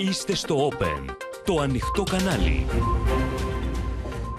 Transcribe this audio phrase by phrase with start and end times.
[0.00, 2.66] Είστε στο Open, το ανοιχτό κανάλι.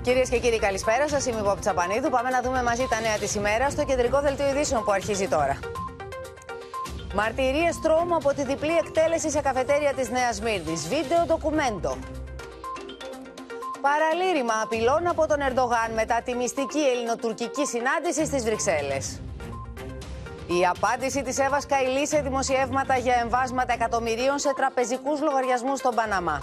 [0.01, 1.25] Κυρίες και κύριοι, καλησπέρα σας.
[1.25, 2.09] Είμαι η Πόπη Τσαπανίδου.
[2.09, 5.59] Πάμε να δούμε μαζί τα νέα της ημέρα στο κεντρικό δελτίο ειδήσεων που αρχίζει τώρα.
[7.15, 10.73] Μαρτυρίες τρόμου από τη διπλή εκτέλεση σε καφετέρια της Νέας Μύρνη.
[10.73, 11.97] Βίντεο ντοκουμέντο.
[13.81, 19.19] Παραλήρημα απειλών από τον Ερντογάν μετά τη μυστική ελληνοτουρκική συνάντηση στις Βρυξέλλες.
[20.57, 26.41] Η απάντηση της Εύα Καηλή σε δημοσιεύματα για εμβάσματα εκατομμυρίων σε τραπεζικούς λογαριασμούς στον Παναμά.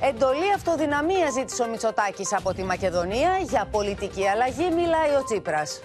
[0.00, 3.38] Εντολή αυτοδυναμία ζήτησε ο Μητσοτάκης από τη Μακεδονία.
[3.38, 5.80] Για πολιτική αλλαγή μιλάει ο Τσίπρας.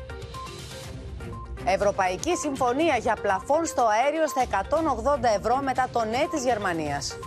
[1.65, 7.17] Ευρωπαϊκή Συμφωνία για πλαφόν στο αέριο στα 180 ευρώ μετά το ναι της Γερμανίας.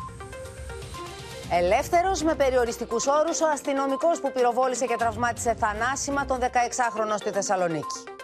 [1.51, 8.18] Ελεύθερος με περιοριστικούς όρους ο αστυνομικός που πυροβόλησε και τραυμάτισε θανάσιμα τον 16χρονο στη Θεσσαλονίκη.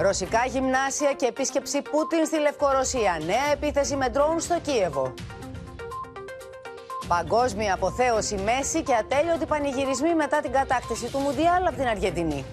[0.00, 3.20] Ρωσικά γυμνάσια και επίσκεψη Πούτιν στη Λευκορωσία.
[3.26, 5.14] Νέα επίθεση με ντρόουν στο Κίεβο.
[7.08, 12.44] Παγκόσμια αποθέωση Μέση και ατέλειωτοι πανηγυρισμοί μετά την κατάκτηση του Μουντιάλ από την Αργεντινή.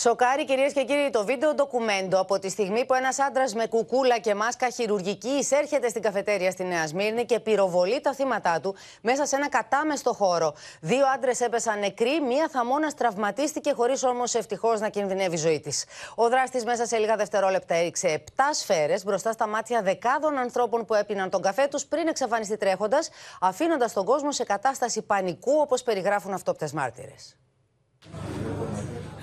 [0.00, 4.18] Σοκάρει κυρίες και κύριοι το βίντεο ντοκουμέντο από τη στιγμή που ένας άντρας με κουκούλα
[4.18, 9.26] και μάσκα χειρουργική εισέρχεται στην καφετέρια στη Νέα Σμύρνη και πυροβολεί τα θύματα του μέσα
[9.26, 10.54] σε ένα κατάμεστο χώρο.
[10.80, 15.84] Δύο άντρες έπεσαν νεκροί, μία θαμώνας τραυματίστηκε χωρίς όμως ευτυχώς να κινδυνεύει η ζωή της.
[16.14, 20.94] Ο δράστης μέσα σε λίγα δευτερόλεπτα έριξε 7 σφαίρες μπροστά στα μάτια δεκάδων ανθρώπων που
[20.94, 23.08] έπιναν τον καφέ τους πριν εξαφανιστεί τρέχοντας,
[23.40, 27.39] αφήνοντας τον κόσμο σε κατάσταση πανικού όπως περιγράφουν αυτόπτες μάρτυρες.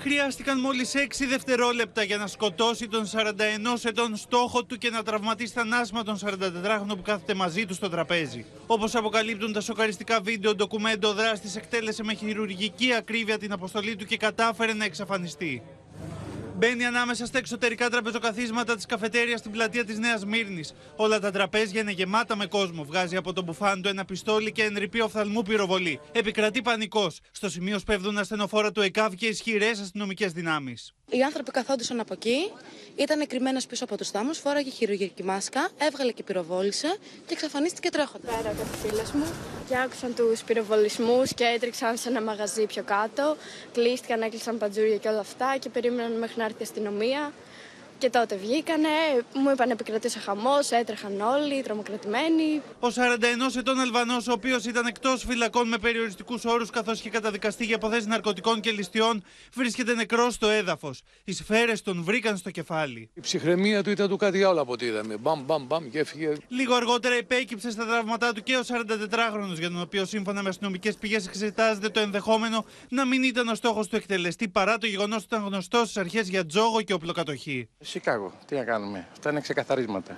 [0.00, 5.52] Χρειάστηκαν μόλις 6 δευτερόλεπτα για να σκοτώσει τον 41 ετών στόχο του και να τραυματίσει
[5.52, 8.44] θανάσιμα τον 44χρονο που κάθεται μαζί του στο τραπέζι.
[8.66, 14.04] Όπως αποκαλύπτουν τα σοκαριστικά βίντεο, ντοκουμέντο, ο δράστη εκτέλεσε με χειρουργική ακρίβεια την αποστολή του
[14.04, 15.62] και κατάφερε να εξαφανιστεί.
[16.58, 20.74] Μπαίνει ανάμεσα στα εξωτερικά τραπεζοκαθίσματα της καφετέριας στην πλατεία της Νέας Μύρνης.
[20.96, 22.84] Όλα τα τραπέζια είναι γεμάτα με κόσμο.
[22.84, 26.00] Βγάζει από τον μπουφάν του ένα πιστόλι και ενρυπή οφθαλμού πυροβολή.
[26.12, 27.20] Επικρατεί πανικός.
[27.30, 30.92] Στο σημείο σπέβδουν ασθενοφόρα του ΕΚΑΒ και ισχυρές αστυνομικές δυνάμεις.
[31.10, 32.52] Οι άνθρωποι καθόντουσαν από εκεί,
[32.96, 36.96] ήταν κρυμμένο πίσω από τους θάμους, φόραγε χειρουργική μάσκα, έβγαλε και πυροβόλησε
[37.26, 38.36] και εξαφανίστηκε τρέχοντας.
[38.36, 39.26] Πέρα κάτι φίλε μου
[39.68, 43.36] και άκουσαν τους πυροβολισμούς και έτρεξαν σε ένα μαγαζί πιο κάτω.
[43.72, 47.32] Κλείστηκαν, έκλεισαν παντζούρια και όλα αυτά και περίμεναν μέχρι να έρθει η αστυνομία.
[47.98, 48.88] Και τότε βγήκανε,
[49.34, 52.62] μου είπαν επικρατήσει χαμός, έτρεχαν όλοι, τρομοκρατημένοι.
[52.80, 57.64] Ο 41 ετών Αλβανός, ο οποίος ήταν εκτός φυλακών με περιοριστικούς όρους καθώς είχε καταδικαστεί
[57.64, 61.02] για αποθέσεις ναρκωτικών και ληστειών, βρίσκεται νεκρός στο έδαφος.
[61.24, 63.10] Οι σφαίρες τον βρήκαν στο κεφάλι.
[63.14, 65.16] Η ψυχραιμία του ήταν του κάτι άλλο από ό,τι είδαμε.
[65.16, 66.32] Μπαμ, μπαμ, μπαμ και έφυγε.
[66.48, 70.96] Λίγο αργότερα υπέκυψε στα τραύματά του και ο 44χρονο, για τον οποίο σύμφωνα με αστυνομικές
[70.96, 75.26] πηγές εξετάζεται το ενδεχόμενο να μην ήταν ο στόχος του εκτελεστή παρά το γεγονός ότι
[75.34, 77.68] ήταν γνωστός στις αρχές για τζόγο και οπλοκατοχή.
[77.88, 78.32] Σικάγο.
[78.46, 79.06] Τι να κάνουμε.
[79.12, 80.16] Αυτά είναι ξεκαθαρίσματα.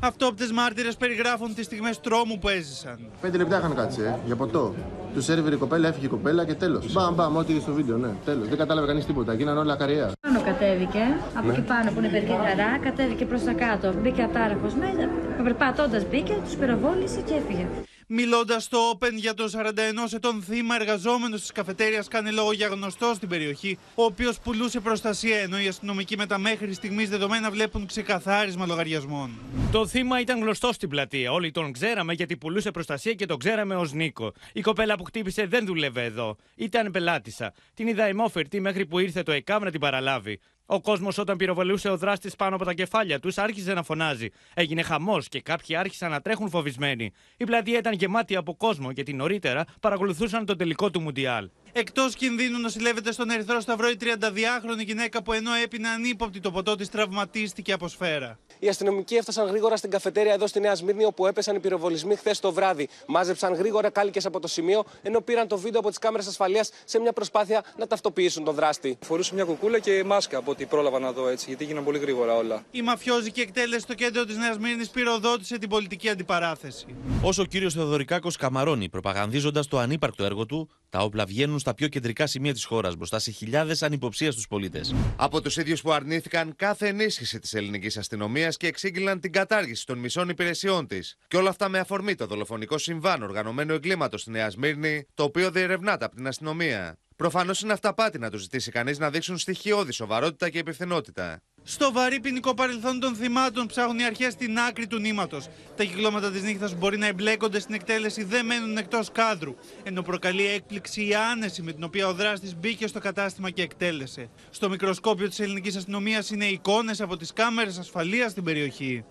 [0.00, 2.98] Αυτόπτες μάρτυρες περιγράφουν τις στιγμές τρόμου που έζησαν.
[3.20, 4.74] Πέντε λεπτά είχαν κάτσει, ε, για ποτό.
[5.14, 6.92] Του σερβιρε η κοπέλα, έφυγε η κοπέλα και τέλος.
[6.92, 8.08] Μπαμ, μπαμ, ό,τι είδες στο βίντεο, ναι.
[8.24, 8.48] Τέλος.
[8.48, 9.34] Δεν κατάλαβε κανείς τίποτα.
[9.34, 10.12] Γίνανε όλα καριά.
[10.20, 11.02] Πάνω κατέβηκε,
[11.34, 13.92] από εκεί πάνω που είναι περκεταρά, κατέβηκε προς τα κάτω.
[13.92, 15.08] Μπήκε ατάραχος μέσα,
[15.42, 17.66] περπατώντας μπήκε, τους πυροβόλησε και έφυγε.
[18.06, 23.12] Μιλώντας στο Open για το 41 ετών θύμα εργαζόμενος της καφετέριας, κάνει λόγο για γνωστό
[23.14, 27.86] στην περιοχή, ο οποίος πουλούσε προστασία, ενώ οι αστυνομικοί με τα μέχρι στιγμής δεδομένα βλέπουν
[27.86, 29.30] ξεκαθάρισμα λογαριασμών.
[29.72, 31.32] Το θύμα ήταν γνωστό στην πλατεία.
[31.32, 34.32] Όλοι τον ξέραμε γιατί πουλούσε προστασία και τον ξέραμε ως Νίκο.
[34.52, 36.36] Η κοπέλα που χτύπησε δεν δούλευε εδώ.
[36.54, 37.52] Ήταν πελάτησα.
[37.74, 40.40] Την είδα ημόφερτη μέχρι που ήρθε το ΕΚΑΒ να την παραλάβει.
[40.66, 44.28] Ο κόσμος, όταν πυροβολούσε ο δράστης πάνω από τα κεφάλια τους, άρχισε να φωνάζει.
[44.54, 47.12] Έγινε χαμός και κάποιοι άρχισαν να τρέχουν φοβισμένοι.
[47.36, 51.48] Η πλατεία ήταν γεμάτη από κόσμο γιατί νωρίτερα παρακολουθούσαν το τελικό του Μουντιάλ.
[51.76, 56.74] Εκτός κινδύνου νοσηλεύεται στον Ερυθρό Σταυρό η 32χρονη γυναίκα που ενώ έπινε ανύποπτη το ποτό
[56.74, 58.38] της τραυματίστηκε από σφαίρα.
[58.58, 62.40] Οι αστυνομικοί έφτασαν γρήγορα στην καφετέρια εδώ στη Νέα Σμύρνη, όπου έπεσαν οι πυροβολισμοί χθες
[62.40, 62.88] το βράδυ.
[63.06, 66.98] Μάζεψαν γρήγορα κάλικες από το σημείο, ενώ πήραν το βίντεο από τις κάμερες ασφαλείας σε
[66.98, 68.98] μια προσπάθεια να ταυτοποιήσουν τον δράστη.
[69.00, 72.34] Φορούσε μια κουκούλα και μάσκα από ό,τι πρόλαβα να δω έτσι, γιατί έγιναν πολύ γρήγορα
[72.34, 72.64] όλα.
[72.70, 76.86] Η μαφιόζικη εκτέλεση στο κέντρο της Νέας Μύρνη πυροδότησε την πολιτική αντιπαράθεση.
[77.22, 81.88] Όσο ο κύριος Θεοδωρικάκος καμαρώνει, προπαγανδίζοντας το ανύπαρκτο έργο του, τα όπλα βγαίνουν στα πιο
[81.88, 84.94] κεντρικά σημεία της χώρας μπροστά σε χιλιάδες ανυποψία του πολίτες.
[85.16, 89.98] Από τους ίδιους που αρνήθηκαν κάθε ενίσχυση της ελληνικής αστυνομίας και εξήγηλαν την κατάργηση των
[89.98, 91.16] μισών υπηρεσιών της.
[91.28, 95.50] Και όλα αυτά με αφορμή το δολοφονικό συμβάν οργανωμένου εγκλήματος στη Νέα Σμύρνη, το οποίο
[95.50, 96.98] διερευνάται από την αστυνομία.
[97.16, 101.42] Προφανώς είναι αυταπάτη να τους ζητήσει κανείς να δείξουν στοιχειώδη σοβαρότητα και υπευθυνότητα.
[101.66, 105.48] Στο βαρύ ποινικό παρελθόν των θυμάτων ψάχνουν οι αρχές στην άκρη του νήματος.
[105.76, 109.54] Τα κυκλώματα της νύχτας που μπορεί να εμπλέκονται στην εκτέλεση δεν μένουν εκτός κάδρου.
[109.82, 114.30] Ενώ προκαλεί έκπληξη η άνεση με την οποία ο δράστης μπήκε στο κατάστημα και εκτέλεσε.
[114.50, 119.04] Στο μικροσκόπιο της ελληνικής αστυνομίας είναι εικόνες από τις κάμερες ασφαλείας στην περιοχή.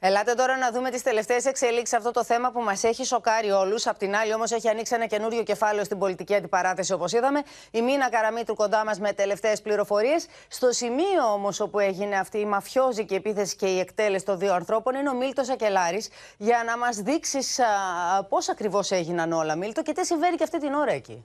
[0.00, 3.50] Ελάτε τώρα να δούμε τις τελευταίες εξελίξεις σε αυτό το θέμα που μας έχει σοκάρει
[3.50, 3.86] όλους.
[3.86, 7.42] Απ' την άλλη, όμως, έχει ανοίξει ένα καινούριο κεφάλαιο στην πολιτική αντιπαράθεση, όπως είδαμε.
[7.70, 10.26] Η Μίνα Καραμίτρου κοντά μας με τελευταίες πληροφορίες.
[10.48, 14.94] Στο σημείο όμως όπου έγινε αυτή η μαφιόζικη επίθεση και η εκτέλεση των δύο ανθρώπων
[14.94, 16.08] είναι ο Μίλτος Ακελάρης.
[16.36, 17.60] Για να μας δείξεις
[18.28, 21.24] πώς ακριβώς έγιναν όλα, Μίλτο, και τι συμβαίνει και αυτή την ώρα εκεί.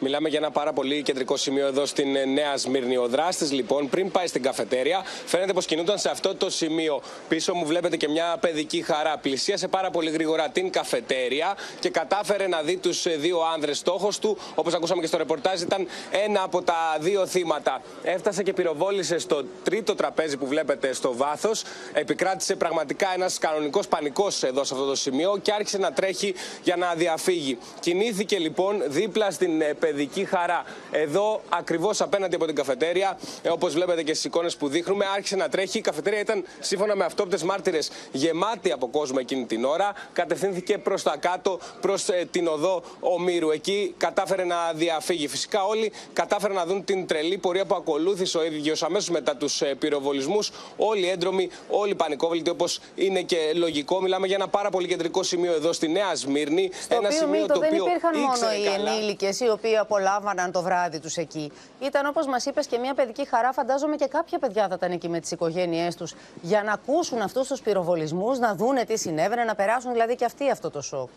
[0.00, 2.96] Μιλάμε για ένα πάρα πολύ κεντρικό σημείο εδώ στην ε, Νέα Σμύρνη.
[2.96, 7.02] Ο δράστης, λοιπόν, πριν πάει στην καφετέρια, φαίνεται πως κινούνταν σε αυτό το σημείο.
[7.28, 9.18] Πίσω μου βλέπετε και μια παιδική χαρά.
[9.18, 13.78] Πλησίασε πάρα πολύ γρήγορα την καφετέρια και κατάφερε να δει τους ε, δύο άνδρες.
[13.78, 15.86] Στόχος του, όπως ακούσαμε και στο ρεπορτάζ, ήταν
[16.24, 17.82] ένα από τα δύο θύματα.
[18.02, 21.62] Έφτασε και πυροβόλησε στο τρίτο τραπέζι που βλέπετε στο βάθος.
[21.92, 26.76] Επικράτησε πραγματικά ένας κανονικός πανικός εδώ σε αυτό το σημείο και άρχισε να τρέχει για
[26.76, 27.58] να διαφύγει.
[27.80, 30.64] Κινήθηκε λοιπόν δίπλα στην ε, παιδική χαρά.
[30.90, 35.36] Εδώ, ακριβώς απέναντι από την καφετέρια, ε, όπως βλέπετε και στις εικόνες που δείχνουμε, άρχισε
[35.36, 35.78] να τρέχει.
[35.78, 39.92] Η καφετέρια ήταν, σύμφωνα με αυτόπτες μάρτυρες, γεμάτη από κόσμο εκείνη την ώρα.
[40.12, 43.50] Κατευθύνθηκε προς τα κάτω, προς ε, την οδό Ομήρου.
[43.50, 45.28] Εκεί κατάφερε να διαφύγει.
[45.28, 49.60] Φυσικά όλοι κατάφεραν να δουν την τρελή πορεία που ακολούθησε ο ίδιος αμέσως μετά τους
[49.62, 50.50] ε, πυροβολισμούς.
[50.76, 54.00] Όλοι έντρομοι, όλοι πανικόβλητοι, όπως είναι και λογικό.
[54.00, 56.70] Μιλάμε για ένα πάρα πολύ κεντρικό σημείο εδώ στη Νέα Σμύρνη.
[56.82, 58.90] Στο ένα οποίο, σημείο Μίλτο, το δεν οποίο υπήρχαν μόνο ήξερε οι καλά.
[58.90, 61.52] ενήλικες οι οποίοι απολάμβαναν το βράδυ τους εκεί.
[61.80, 63.52] Ήταν όπως μας είπες και μια παιδική χαρά.
[63.52, 67.48] Φαντάζομαι και κάποια παιδιά θα ήταν εκεί με τις οικογένειές τους για να ακούσουν αυτούς
[67.48, 71.08] τους πυροβολισμούς, να δούνε τι συνέβαινε, να περάσουν δηλαδή και αυτοί αυτό το σοκ.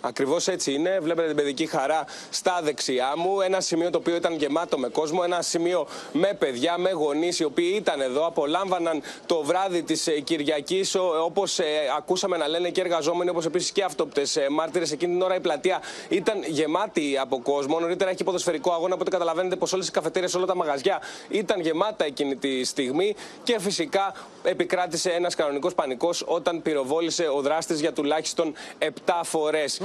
[0.00, 0.98] Ακριβώς έτσι είναι.
[1.00, 3.40] Βλέπετε την παιδική χαρά στα δεξιά μου.
[3.40, 5.20] Ένα σημείο το οποίο ήταν γεμάτο με κόσμο.
[5.24, 10.94] Ένα σημείο με παιδιά, με γονείς οι οποίοι ήταν εδώ, απολάμβαναν το βράδυ της Κυριακής.
[11.24, 11.60] Όπως
[11.96, 14.92] ακούσαμε να λένε και εργαζόμενοι, όπως επίσης και αυτόπτες μάρτυρες.
[14.92, 17.78] Εκείνη την ώρα η πλατεία ήταν γεμάτη από κόσμο.
[17.78, 22.04] Νωρίτερα έχει ποδοσφαιρικό αγώνα, οπότε καταλαβαίνετε πως όλες οι καφετέρειες, όλα τα μαγαζιά ήταν γεμάτα
[22.04, 23.14] εκείνη τη στιγμή.
[23.42, 29.80] Και φυσικά επικράτησε ένας κανονικός πανικός όταν πυροβόλησε ο δράστης για τουλάχιστον 7 φορές.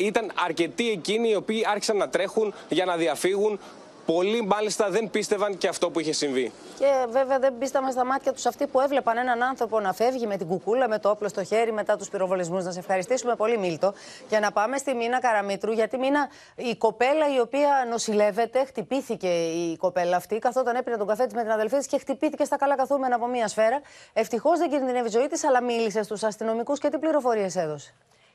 [0.00, 3.60] Ήταν αρκετοί εκείνοι οι οποίοι άρχισαν να τρέχουν για να διαφύγουν.
[4.06, 6.52] Πολλοί μάλιστα δεν πίστευαν και αυτό που είχε συμβεί.
[6.78, 10.36] Και βέβαια δεν πίσταμε στα μάτια τους αυτοί που έβλεπαν έναν άνθρωπο να φεύγει με
[10.36, 12.64] την κουκούλα, με το όπλο στο χέρι μετά τους πυροβολισμούς.
[12.64, 13.92] Να σε ευχαριστήσουμε πολύ, Μίλτο.
[14.28, 19.76] Για να πάμε στη Μίνα Καραμίτρου, γιατί Μίνα, η κοπέλα η οποία νοσηλεύεται, χτυπήθηκε η
[19.76, 22.76] κοπέλα αυτή, καθόταν έπαιρνε τον καφέ της με την αδελφή της και χτυπήθηκε στα καλά
[22.76, 23.80] καθούμενα από μία σφαίρα.
[24.12, 27.94] Ευτυχώς δεν κινδυνεύει η ζωή της, αλλά μίλησες στους αστυνομικούς και τι πληροφορίες έδωσε.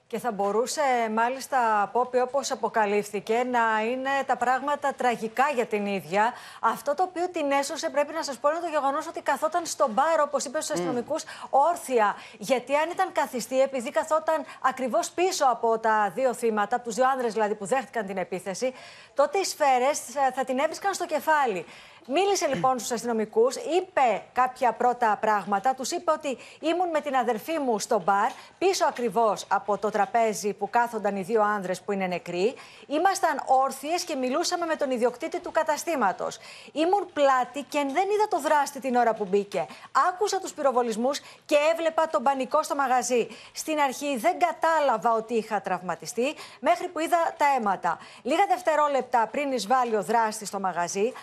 [0.10, 0.82] Και θα μπορούσε
[1.14, 6.34] μάλιστα, Πόπη, όπως αποκαλύφθηκε, να είναι τα πράγματα τραγικά για την ίδια.
[6.60, 9.88] Αυτό το οποίο την έσωσε, πρέπει να σας πω, είναι το γεγονός ότι καθόταν στο
[9.90, 12.16] μπαρ, όπως είπε στους αστυνομικούς, όρθια.
[12.38, 17.10] Γιατί αν ήταν καθιστή, επειδή καθόταν ακριβώς πίσω από τα δύο θύματα, από τους δύο
[17.10, 18.74] άνδρες δηλαδή που δέχτηκαν την επίθεση,
[19.14, 21.66] τότε οι σφαίρες ε, θα την έβρισκαν στο κεφάλι.
[22.12, 25.74] Μίλησε λοιπόν στους αστυνομικούς, είπε κάποια πρώτα πράγματα.
[25.76, 30.54] Τους είπε ότι ήμουν με την αδερφή μου στο μπαρ, πίσω ακριβώς από το τραπέζι
[30.54, 32.56] που κάθονταν οι δύο άνδρες που είναι νεκροί.
[32.88, 36.38] Ήμασταν όρθιες και μιλούσαμε με τον ιδιοκτήτη του καταστήματος.
[36.72, 39.68] Ήμουν πλάτη και δεν είδα το δράστη την ώρα που μπήκε.
[40.10, 43.28] Άκουσα τους πυροβολισμούς και έβλεπα τον πανικό στο μαγαζί.
[43.54, 47.98] Στην αρχή δεν κατάλαβα ότι είχα τραυματιστεί, μέχρι που είδα τα αίματα.
[48.22, 51.14] Λίγα δευτερόλεπτα πριν εισβάλλει ο δράστη στο μαγαζί,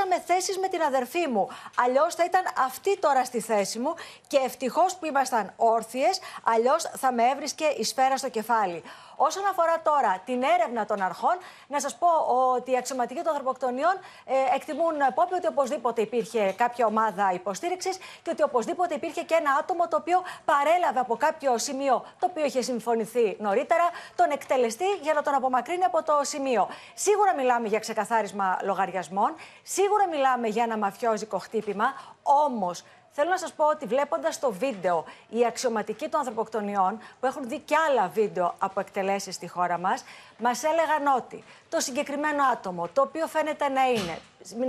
[0.00, 1.48] αλλάξαμε θέσεις με την αδερφή μου.
[1.76, 3.94] Αλλιώς θα ήταν αυτή τώρα στη θέση μου
[4.26, 8.82] και ευτυχώς που ήμασταν όρθιες, αλλιώς θα με έβρισκε η σφαίρα στο κεφάλι.
[9.22, 11.36] Όσον αφορά τώρα την έρευνα των αρχών,
[11.66, 12.08] να σας πω
[12.54, 18.30] ότι οι αξιωματικοί των ανθρωποκτονιών ε, εκτιμούν πόπι ότι οπωσδήποτε υπήρχε κάποια ομάδα υποστήριξης και
[18.30, 22.62] ότι οπωσδήποτε υπήρχε και ένα άτομο το οποίο παρέλαβε από κάποιο σημείο το οποίο είχε
[22.62, 23.84] συμφωνηθεί νωρίτερα
[24.16, 26.68] τον εκτελεστή για να τον απομακρύνει από το σημείο.
[26.94, 31.86] Σίγουρα μιλάμε για ξεκαθάρισμα λογαριασμών, σίγουρα μιλάμε για ένα μαφιόζικο χτύπημα,
[32.22, 37.48] όμως Θέλω να σας πω ότι βλέποντας το βίντεο, οι αξιωματικοί των ανθρωποκτονιών, που έχουν
[37.48, 40.04] δει και άλλα βίντεο από εκτελέσεις στη χώρα μας,
[40.38, 44.18] μας έλεγαν ότι το συγκεκριμένο άτομο, το οποίο φαίνεται να είναι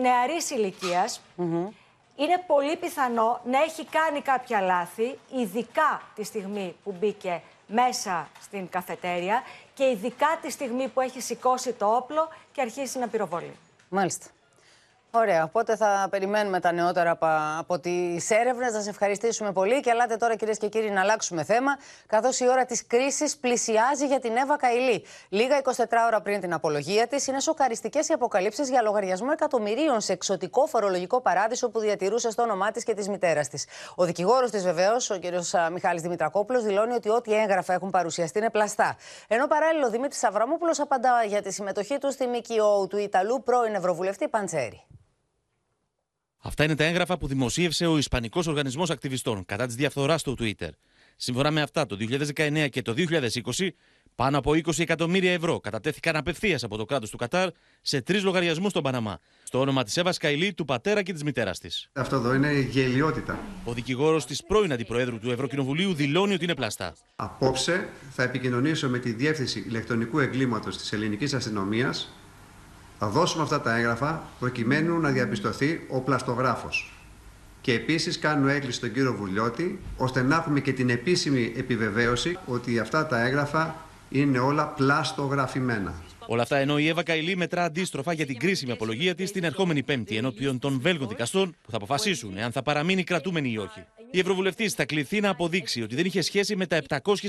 [0.01, 1.21] νεαρής ηλικίας,
[2.15, 8.69] είναι πολύ πιθανό να έχει κάνει κάποια λάθη, ειδικά τη στιγμή που μπήκε μέσα στην
[8.69, 9.43] καφετέρια
[9.73, 13.55] και ειδικά τη στιγμή που έχει σηκώσει το όπλο και αρχίσει να πυροβολεί.
[13.89, 14.25] Μάλιστα.
[15.13, 15.43] Ωραία.
[15.43, 17.27] Οπότε θα περιμένουμε τα νεότερα από-
[17.59, 18.73] από τις έρευνες.
[18.73, 19.79] Να σε ευχαριστήσουμε πολύ.
[19.79, 21.77] Και ελάτε τώρα, κυρίες και κύριοι, να αλλάξουμε θέμα.
[22.07, 25.05] Καθώς η ώρα της κρίσης πλησιάζει για την Εύα Καηλή.
[25.29, 30.13] Λίγα 24 ώρα πριν την απολογία της, είναι σοκαριστικές οι αποκαλύψεις για λογαριασμό εκατομμυρίων σε
[30.13, 33.65] εξωτικό φορολογικό παράδεισο που διατηρούσε στο όνομά της και της μητέρας της.
[33.95, 35.23] Ο δικηγόρος της, βεβαίως, ο κ.
[35.71, 38.95] Μιχάλης Δημητρακόπουλος, δηλώνει ότι ό,τι έγγραφα έχουν παρουσιαστεί είναι πλαστά.
[39.27, 43.73] Ενώ παράλληλο, ο Δημήτρης Αβραμόπουλος απαντά για τη συμμετοχή του στη ΜΚΟ του Ιταλού πρώην
[43.73, 44.85] Ευρωβουλευτή Παντσέρη.
[46.43, 50.69] Αυτά είναι τα έγγραφα που δημοσίευσε ο Ισπανικός Οργανισμός Ακτιβιστών κατά της διαφθοράς στο Twitter.
[51.15, 51.97] Σύμφωνα με αυτά, το
[52.35, 53.69] 2019 και το 2020,
[54.15, 57.49] πάνω από 20 εκατομμύρια ευρώ κατατέθηκαν απευθείας από το κράτος του Κατάρ
[57.81, 61.59] σε τρεις λογαριασμούς στον Παναμά, στο όνομα της Εύα Καηλή, του πατέρα και της μητέρας
[61.59, 61.89] της.
[61.93, 63.39] Αυτό εδώ είναι γελιότητα.
[63.63, 66.95] Ο δικηγόρος της πρώην Αντιπροέδρου του Ευρωκοινοβουλίου δηλώνει ότι είναι πλαστά.
[67.15, 72.11] Απόψε θα επικοινωνήσω με τη Διεύθυνση Ηλεκτρονικού Εγκλήματος της Ελληνικής Αστυνομίας.
[73.03, 76.93] Θα δώσουμε αυτά τα έγγραφα προκειμένου να διαπιστωθεί ο πλαστογράφος.
[77.61, 82.79] Και επίσης κάνω έκκληση στον κύριο Βουλιώτη ώστε να έχουμε και την επίσημη επιβεβαίωση ότι
[82.79, 83.75] αυτά τα έγγραφα
[84.09, 85.93] είναι όλα πλαστογραφημένα.
[86.27, 89.83] Όλα αυτά ενώ η Εύα Καηλή μετρά αντίστροφα για την κρίσιμη απολογία της την ερχόμενη
[89.83, 93.85] Πέμπτη ενώπιον των Βέλγων δικαστών που θα αποφασίσουν εάν θα παραμείνει κρατούμενη ή όχι.
[94.13, 96.81] Η Ευρωβουλευτής θα κληθεί να αποδείξει ότι δεν είχε σχέση με τα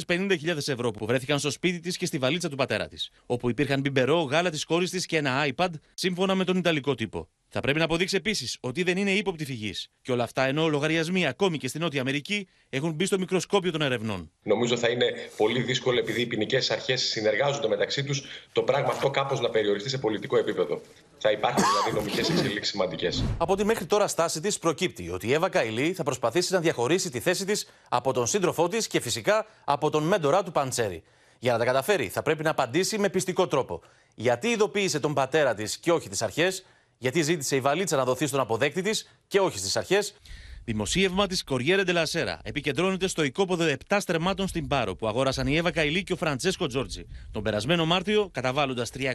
[0.07, 3.81] 750.000 ευρώ που βρέθηκαν στο σπίτι της και στη βαλίτσα του πατέρα της, όπου υπήρχαν
[3.81, 7.29] μπιμπερό, γάλα της κόρης της και ένα iPad, σύμφωνα με τον Ιταλικό τύπο.
[7.49, 9.91] Θα πρέπει να αποδείξει επίσης ότι δεν είναι ύποπτη φυγής.
[10.03, 13.83] Και όλα αυτά ενώ λογαριασμοί ακόμη και στη Νότια Αμερική έχουν μπει στο μικροσκόπιο των
[13.83, 14.31] ερευνών.
[14.43, 19.11] Νομίζω θα είναι πολύ δύσκολο επειδή οι ποινικές αρχές συνεργάζονται μεταξύ τους το πράγμα αυτό
[19.11, 20.81] κάπως να περιοριστεί σε πολιτικό επίπεδο.
[21.25, 23.25] Θα υπάρχουν δηλαδή νομικές εξελίξεις σημαντικές.
[23.39, 27.11] Από τη μέχρι τώρα στάση της προκύπτει ότι η Εύα Καηλή θα προσπαθήσει να διαχωρίσει
[27.11, 31.03] τη θέση της από τον σύντροφό της και φυσικά από τον μέντορά του Παντσέρη.
[31.39, 33.81] Για να τα καταφέρει, θα πρέπει να απαντήσει με πιστικό τρόπο.
[34.15, 36.65] Γιατί ειδοποίησε τον πατέρα της και όχι τις αρχές,
[36.99, 40.15] γιατί ζήτησε η βαλίτσα να δοθεί στον αποδέκτη της και όχι στις αρχές.
[40.65, 45.71] Δημοσίευμα της Κοριέρε Ντελασέρα επικεντρώνεται στο οικόποδο 7 στρεμμάτων στην Πάρο που αγόρασαν η Εύα
[45.71, 49.11] Καηλή και ο Φραντσέσκο Τζόρτζι τον περασμένο Μάρτιο, καταβάλλοντας 300.000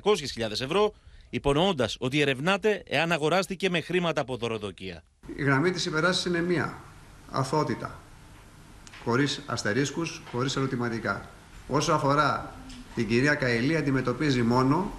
[0.51, 0.93] ευρώ,
[1.29, 5.03] υπονοώντας ότι ερευνάται εάν αγοράστηκε με χρήματα από δωροδοκία.
[5.35, 6.77] Η γραμμή της υπεράσης είναι μία.
[7.31, 7.99] Αθότητα.
[9.03, 11.29] Χωρίς αστερίσκους, χωρίς ερωτηματικά.
[11.67, 12.53] Όσο αφορά
[12.95, 14.91] την κυρία Καηλή, αντιμετωπίζει μόνο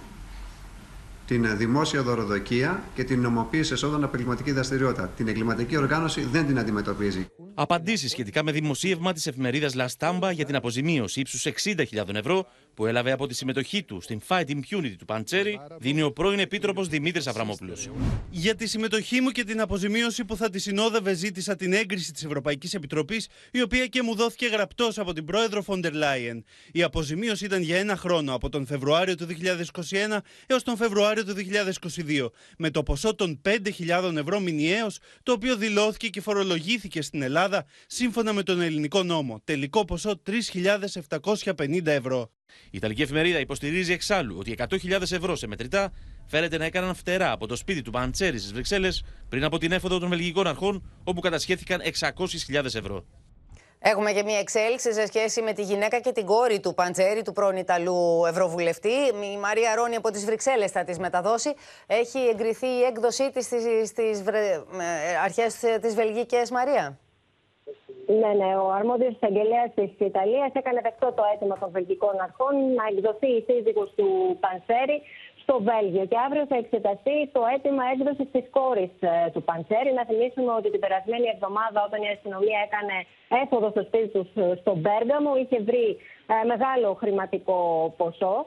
[1.25, 5.07] την δημόσια δωροδοκία και την νομοποίηση εσόδων από εγκληματική δραστηριότητα.
[5.07, 7.27] Την εγκληματική οργάνωση δεν την αντιμετωπίζει.
[7.61, 12.85] Απαντήσεις σχετικά με δημοσίευμα της εφημερίδας La Stampa για την αποζημίωση ύψους 60.000 ευρώ που
[12.85, 17.27] έλαβε από τη συμμετοχή του στην Fight Impunity του Παντσέρη, δίνει ο πρώην Επίτροπος Δημήτρης
[17.27, 17.89] Αβραμόπουλος.
[18.29, 22.23] Για τη συμμετοχή μου και την αποζημίωση που θα τη συνόδευε, ζήτησα την έγκριση της
[22.23, 26.43] Ευρωπαϊκής Επιτροπής, η οποία και μου δόθηκε γραπτός από την πρόεδρο Φοντερ Λάιεν.
[26.71, 31.33] Η αποζημίωση ήταν για ένα χρόνο, από τον Φεβρουάριο του 2021 έως τον Φεβρουάριο του
[31.33, 37.48] 2022, με το ποσό των 5.000 ευρώ μηνιαίως, το οποίο δηλώθηκε και φορολογήθηκε στην Ελλάδα
[37.87, 39.41] σύμφωνα με τον ελληνικό νόμο.
[39.43, 42.31] Τελικό ποσό 3.750 ευρώ.
[42.65, 45.91] Η Ιταλική εφημερίδα υποστηρίζει εξάλλου ότι 100.000 ευρώ σε μετρητά
[46.27, 49.99] φέρεται να έκαναν φτερά από το σπίτι του Παντσέρη στις Βρυξέλλες πριν από την έφοδο
[49.99, 53.05] των βελγικών αρχών, όπου κατασχέθηκαν 600.000 ευρώ.
[53.81, 57.31] Έχουμε και μία εξέλιξη σε σχέση με τη γυναίκα και την κόρη του Παντσέρη, του
[57.31, 58.93] πρώην Ιταλού Ευρωβουλευτή.
[59.33, 61.53] Η Μαρία Ρόνι από τις Βρυξέλλες θα τις μεταδώσει.
[61.87, 64.53] Έχει εγκριθεί η έκδοσή της στις, στις βρε...
[64.53, 66.99] ε, αρχές της Βελγικής, Μαρία.
[68.17, 68.51] Ναι, ναι.
[68.65, 73.43] Ο αρμόδιος εισαγγελέα της Ιταλίας έκανε δεκτό το αίτημα των βελγικών αρχών να εκδοθεί η
[73.47, 74.09] σύζυγος του
[74.43, 74.97] Πανσέρη
[75.41, 76.05] στο Βέλγιο.
[76.11, 78.93] Και αύριο θα εξεταστεί το αίτημα έκδοσης της κόρης
[79.33, 79.91] του Πανσέρη.
[79.99, 82.95] Να θυμίσουμε ότι την περασμένη εβδομάδα, όταν η αστυνομία έκανε
[83.41, 84.29] έφοδο στο σπίτι τους
[84.61, 85.87] στο Μπέργαμο, είχε βρει
[86.33, 87.59] ε, μεγάλο χρηματικό
[87.99, 88.37] ποσό.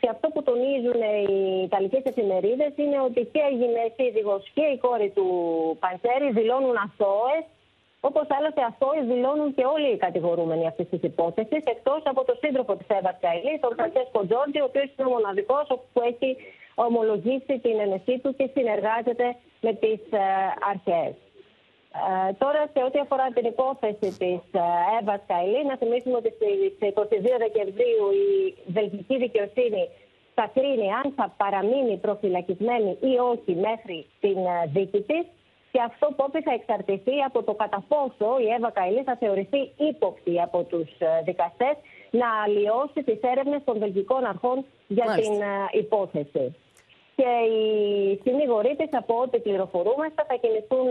[0.00, 1.00] Και αυτό που τονίζουν
[1.30, 3.56] οι Ιταλικές εφημερίδες είναι ότι και η
[3.98, 5.26] σύζυγος και η κόρη του
[5.82, 7.44] Παντσέρη δηλώνουν αθώες
[8.00, 12.76] Όπως άλλωστε αυτό δηλώνουν και όλοι οι κατηγορούμενοι αυτής της υπόθεσης, εκτός από τον σύντροφο
[12.76, 16.36] της Εύα Καηλή, τον Φρανσέσκο Τζόρτζι, ο οποίος είναι ο μοναδικός που έχει
[16.74, 19.26] ομολογήσει την ενεσή του και συνεργάζεται
[19.60, 20.00] με τις
[20.72, 21.14] αρχές.
[22.04, 24.40] Ε, τώρα, σε ό,τι αφορά την υπόθεση της
[25.00, 29.88] Εύα Καηλή, να θυμίσουμε ότι στις 22 Δεκεμβρίου η βελγική δικαιοσύνη
[30.34, 34.38] θα κρίνει αν θα παραμείνει προφυλακισμένη ή όχι μέχρι την
[34.74, 35.24] δίκη της.
[35.76, 40.34] Και αυτό που θα εξαρτηθεί από το κατά πόσο η Εύα Καηλή θα θεωρηθεί ύποπτη
[40.46, 40.88] από τους
[41.28, 41.74] δικαστές
[42.20, 44.58] να αλλοιώσει τις έρευνες των βελγικών αρχών
[44.96, 45.32] για Μάλιστα.
[45.32, 46.44] την ε, υπόθεση.
[47.18, 47.62] Και οι
[48.24, 50.88] συνήγοροι τη, από ό,τι πληροφορούμαστε, θα κινηθούν,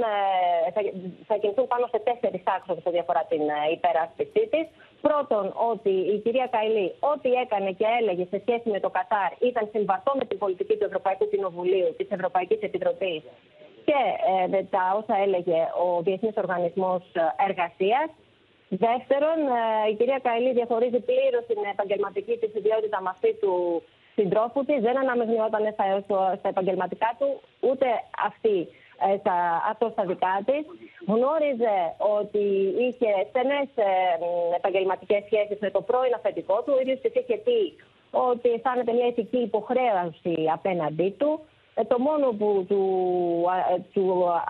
[0.67, 0.81] ε, θα,
[1.29, 4.65] θα κινηθούν πάνω σε τέσσερις άξονες ό,τι αφορά την ε, υπεράσπιση της.
[5.07, 9.63] Πρώτον, ότι η κυρία Καηλή, ό,τι έκανε και έλεγε σε σχέση με το Κατάρ, ήταν
[9.75, 13.23] συμβατό με την πολιτική του Ευρωπαϊκού Κοινοβουλίου, της Ευρωπαϊκής Επιτροπής
[13.87, 13.99] και
[14.31, 17.03] ε, με τα όσα έλεγε ο Διεθνής Οργανισμός
[17.47, 18.09] Εργασίας.
[18.69, 19.37] Δεύτερον,
[19.85, 23.83] ε, η κυρία Καηλή διαχωρίζει πλήρως την επαγγελματική της ιδιότητα με αυτή του
[24.15, 24.79] συντρόφου της.
[24.87, 25.85] Δεν αναμειγνυόταν στα,
[26.39, 27.87] στα επαγγελματικά του, ούτε
[28.29, 28.57] αυτή
[29.03, 29.37] ε, στα,
[29.71, 30.63] αυτό στα δικά της.
[31.07, 31.77] Γνώριζε
[32.17, 32.45] ότι
[32.85, 33.89] είχε στενές ε,
[34.55, 36.73] επαγγελματικές σχέσεις με το πρώην αφεντικό του.
[36.75, 37.59] Ο ίδιος της είχε πει
[38.11, 41.39] ότι αισθάνεται μια ηθική υποχρέωση απέναντί του.
[41.77, 42.81] Ε, το μόνο που του,
[43.75, 44.03] ε, του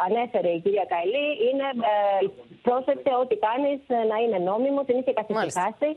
[0.05, 2.27] ανέφερε η κυρία Καηλή είναι ε,
[2.61, 3.79] πρόσεξε ό,τι κάνεις
[4.11, 5.89] να είναι νόμιμο, την είχε καθησυχάσει.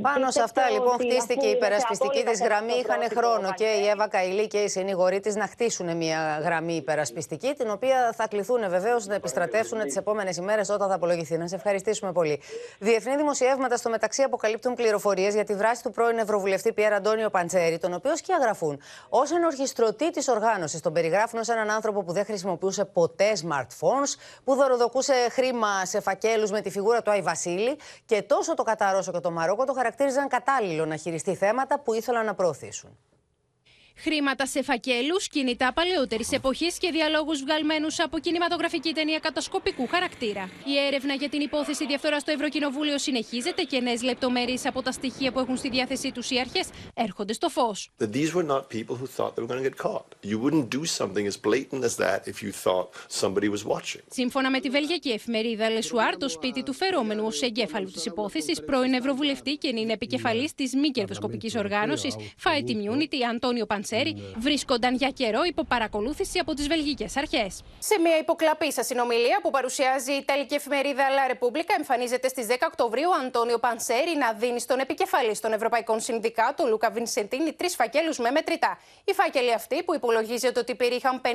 [0.00, 2.72] Πάνω σε αυτά λοιπόν χτίστηκε η υπερασπιστική της γραμμή.
[2.72, 7.54] Είχαν χρόνο και η Εύα Καηλή και οι συνήγοροι της να χτίσουν μια γραμμή υπερασπιστική,
[7.54, 11.36] την οποία θα κληθούν βεβαίως να επιστρατεύσουν τις επόμενες ημέρες όταν θα απολογηθεί.
[11.36, 12.40] Να σε ευχαριστήσουμε πολύ.
[12.78, 17.78] Διεθνή δημοσιεύματα στο μεταξύ αποκαλύπτουν πληροφορίες για τη δράση του πρώην Ευρωβουλευτή Πιέρα Αντώνιο Παντσέρη,
[17.78, 20.80] τον οποίος σκιαγραφούν ως ενορχιστρωτή της οργάνωσης.
[20.80, 24.14] Τον περιγράφουν ως έναν άνθρωπο που δεν χρησιμοποιούσε ποτέ smartphones,
[24.44, 29.00] που δωροδοκούσε χρήμα σε φακέλους με τη φιγούρα του Άι Βασίλη και τόσο το Καταρό
[29.00, 32.98] και το Μαρόκο το χαρακτήριζαν κατάλληλο να χειριστεί θέματα που ήθελαν να προωθήσουν.
[33.98, 40.50] Χρήματα σε φακέλους, κινητά παλαιότερης εποχής και διαλόγους βγαλμένους από κινηματογραφική ταινία κατασκοπικού χαρακτήρα.
[40.64, 45.32] Η έρευνα για την υπόθεση διαφθοράς στο Ευρωκοινοβούλιο συνεχίζεται και νέες λεπτομέρειες από τα στοιχεία
[45.32, 47.90] που έχουν στη διάθεσή τους οι αρχές έρχονται στο φως.
[54.10, 58.92] Σύμφωνα με τη βελγιακή εφημερίδα Λεσουάρ, το σπίτι του φερόμενου ως εγκέφαλου της υπόθεσης, πρώην
[58.92, 65.44] Ευρωβουλευτή και είναι επικεφαλής της μη κερδοσκοπικής οργάνωσης Fight Immunity, Αντώνιο Παντσέρη, βρίσκονταν για καιρό
[65.44, 67.62] υπό παρακολούθηση από τις βελγικές αρχές.
[67.78, 72.54] Σε μια υποκλαπή σας συνομιλία που παρουσιάζει η Ιταλική εφημερίδα La Repubblica, εμφανίζεται στις 10
[72.66, 78.18] Οκτωβρίου ο Αντώνιο Παντσέρη να δίνει στον επικεφαλή των Ευρωπαϊκών Συνδικάτων, Λούκα Βινσεντίνη, τρεις φακέλους
[78.18, 78.78] με μετρητά.
[79.04, 81.28] Οι φάκελοι αυτοί, που υπολογίζεται ότι περιείχαν 50.000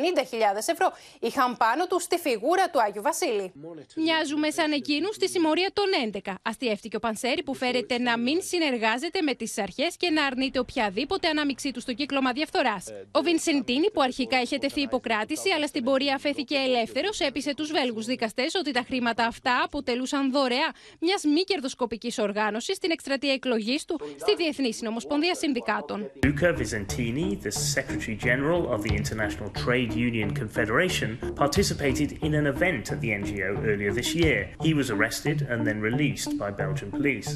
[0.65, 0.87] ευρώ,
[1.19, 3.51] είχαν πάνω του στη φιγούρα του Άγιου Βασίλη.
[3.95, 5.85] Μοιάζουμε σαν εκείνους στη συμμορία των
[6.25, 6.33] 11.
[6.41, 11.27] Αστιεύτηκε ο Πανσέρη που φέρεται να μην συνεργάζεται με τις αρχές και να αρνείται οποιαδήποτε
[11.27, 12.77] ανάμειξή του στο κύκλωμα διαφθορά.
[13.11, 18.03] Ο Βινσεντίνη, που αρχικά είχε τεθεί υποκράτηση, αλλά στην πορεία αφέθηκε ελεύθερο, έπεισε του Βέλγου
[18.03, 20.69] δικαστέ ότι τα χρήματα αυτά αποτελούσαν δωρεά
[20.99, 26.11] μια μη κερδοσκοπική οργάνωση στην εκστρατεία εκλογή του στη Διεθνή Συνομοσπονδία Συνδικάτων.
[26.25, 31.09] Luca Visentini, the Secretary General of the International Trade Union Confederation,
[31.43, 34.39] participated in an event at the NGO earlier this year.
[34.67, 37.29] He was arrested and then released by Belgian police.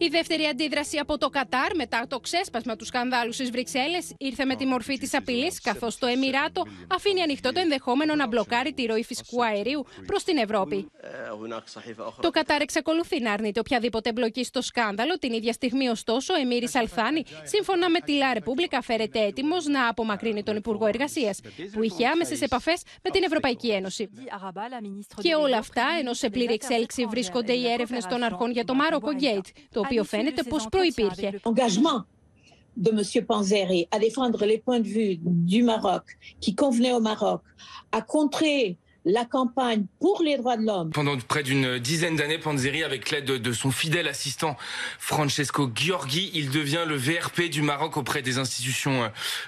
[0.00, 4.56] Η δεύτερη αντίδραση από το Κατάρ μετά το ξέσπασμα του σκανδάλου στις Βρυξέλλες ήρθε με
[4.56, 6.62] τη μορφή της απειλής, καθώς το Εμμυράτο
[6.94, 10.90] αφήνει ανοιχτό το ενδεχόμενο να μπλοκάρει τη ροή φυσικού αερίου προς την Ευρώπη.
[12.20, 15.18] Το Κατάρ εξακολουθεί να αρνείται οποιαδήποτε εμπλοκή στο σκάνδαλο.
[15.18, 19.88] Την ίδια στιγμή, ωστόσο, ο Εμμύρης Αλθάνη, σύμφωνα με τη Λα Ρεπούμπλικα, φέρεται έτοιμος να
[19.88, 21.40] απομακρύνει τον Υπουργό Εργασίας,
[21.72, 24.10] που είχε άμεσες επαφές με την Ευρωπαϊκή Ένωση.
[25.22, 29.12] Και όλα αυτά ενώ σε πλήρη εξέλιξη βρίσκονται οι έρευνες των αρχών για το Μάροκο
[29.12, 31.40] Γκέιτ, το οποίο φαίνεται πως προϋπήρχε.
[32.86, 33.24] de M.
[33.26, 36.04] Panzeri à défendre les points de vue du Maroc
[36.42, 37.42] qui convenaient au Maroc,
[37.90, 38.78] à contrer
[39.16, 40.90] la campagne pour les droits de l'homme.
[40.90, 44.54] Pendant près d'une dizaine d'années, Panzeri, avec l'aide de son fidèle assistant
[45.10, 48.96] Francesco Gheorghi, il devient le VRP du Maroc auprès des institutions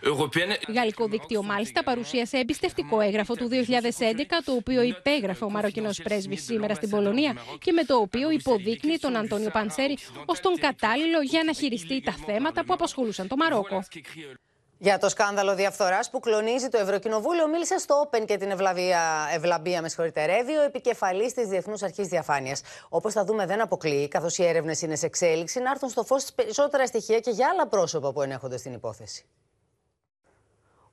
[0.03, 0.57] européennes.
[0.69, 6.75] Γαλλικό δίκτυο μάλιστα παρουσίασε εμπιστευτικό έγγραφο του 2011, το οποίο υπέγραφε ο Μαροκινός πρέσβης σήμερα
[6.75, 11.53] στην Πολωνία και με το οποίο υποδείκνει τον Αντώνιο Παντσέρη ως τον κατάλληλο για να
[11.53, 13.83] χειριστεί τα θέματα που απασχολούσαν το Μαρόκο.
[14.83, 19.01] Για το σκάνδαλο διαφθοράς που κλονίζει το Ευρωκοινοβούλιο, μίλησε στο Open και την ευλαβία,
[19.35, 22.63] ευλαμπία, με συγχωρείτε, Ρέβη, ο επικεφαλής της Διεθνούς Αρχής Διαφάνειας.
[22.89, 26.33] Όπως θα δούμε, δεν αποκλείει, καθώς οι έρευνες είναι σε εξέλιξη, να έρθουν στο φως
[26.35, 29.25] περισσότερα στοιχεία και για άλλα πρόσωπα που ενέχονται στην υπόθεση.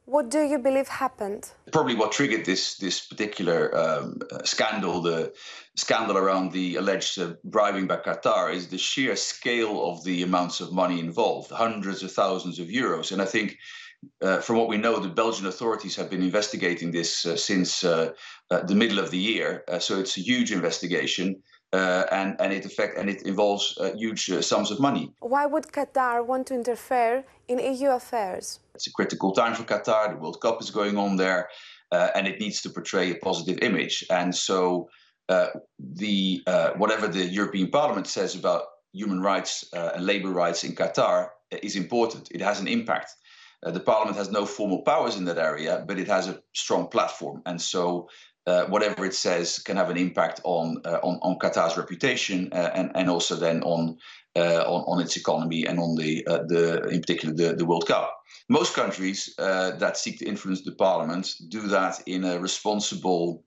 [0.08, 1.52] What do you believe happened?
[1.74, 5.34] Probably what triggered this this particular um, scandal, the
[5.76, 10.62] scandal around the alleged uh, bribing by Qatar, is the sheer scale of the amounts
[10.62, 13.12] of money involved, hundreds of thousands of euros.
[13.12, 13.58] And I think,
[14.22, 17.84] uh, from what we know, the Belgian authorities have been investigating this uh, since
[18.50, 19.64] uh, uh, the middle of the year.
[19.68, 21.36] Uh, so it's a huge investigation.
[21.74, 25.06] and and it affect and it involves huge sums of money.
[25.20, 28.60] Why would Qatar want to interfere in EU affairs?
[28.76, 30.04] It's a critical time for Qatar.
[30.10, 31.50] The World Cup is going on there,
[31.92, 33.96] uh, and it needs to portray a positive image.
[34.10, 34.90] And so,
[35.30, 35.50] uh,
[36.04, 41.18] the uh, whatever the European Parliament says about human rights and labor rights in Qatar
[41.52, 42.24] is important.
[42.32, 43.10] It has an impact.
[43.78, 47.42] the Parliament has no formal powers in that area, but it has a strong platform,
[47.46, 48.08] and so
[48.48, 52.72] uh, whatever it says can have an impact on uh, on, on Qatar's reputation uh,
[52.74, 53.98] and and also then on
[54.38, 57.86] uh, on, on its economy and on the uh, the in particular the, the World
[57.88, 58.18] Cup.
[58.50, 63.44] Most countries uh, that seek to influence the parliament do that in a responsible,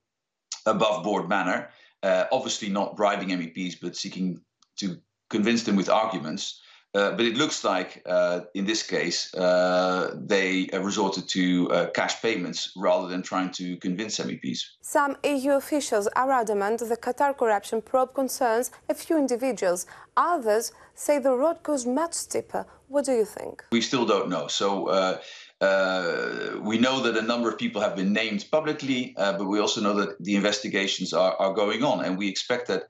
[0.67, 1.71] above board manner.
[2.03, 4.41] Obviously, not bribing MEPs, but seeking
[4.77, 4.99] to
[5.31, 6.61] convince them with arguments.
[6.93, 12.21] Uh, but it looks like uh, in this case uh, they resorted to uh, cash
[12.21, 14.61] payments rather than trying to convince MEPs.
[14.81, 19.87] Some EU officials are adamant the Qatar corruption probe concerns a few individuals.
[20.17, 22.67] Others say the road goes much steeper.
[22.89, 23.65] What do you think?
[23.71, 24.49] We still don't know.
[24.49, 25.21] So uh,
[25.61, 29.61] uh, we know that a number of people have been named publicly, uh, but we
[29.61, 32.85] also know that the investigations are, are going on, and we expect that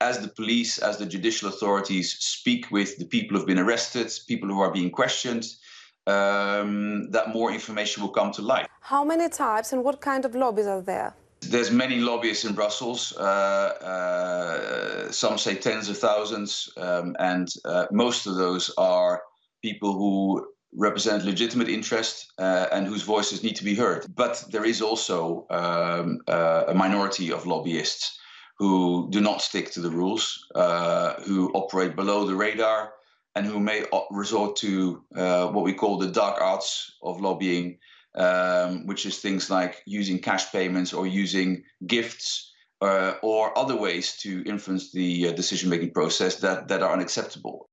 [0.00, 4.48] as the police, as the judicial authorities speak with the people who've been arrested, people
[4.48, 5.46] who are being questioned,
[6.06, 8.68] um, that more information will come to light.
[8.80, 11.14] How many types and what kind of lobbies are there?
[11.40, 13.14] There's many lobbyists in Brussels.
[13.16, 19.22] Uh, uh, some say tens of thousands, um, and uh, most of those are
[19.62, 24.06] people who represent legitimate interest uh, and whose voices need to be heard.
[24.14, 28.18] But there is also um, uh, a minority of lobbyists
[28.58, 32.92] who do not stick to the rules, uh, who operate below the radar,
[33.34, 37.78] and who may resort to uh, what we call the dark arts of lobbying,
[38.14, 44.16] um, which is things like using cash payments or using gifts uh, or other ways
[44.16, 47.68] to influence the uh, decision making process that, that are unacceptable.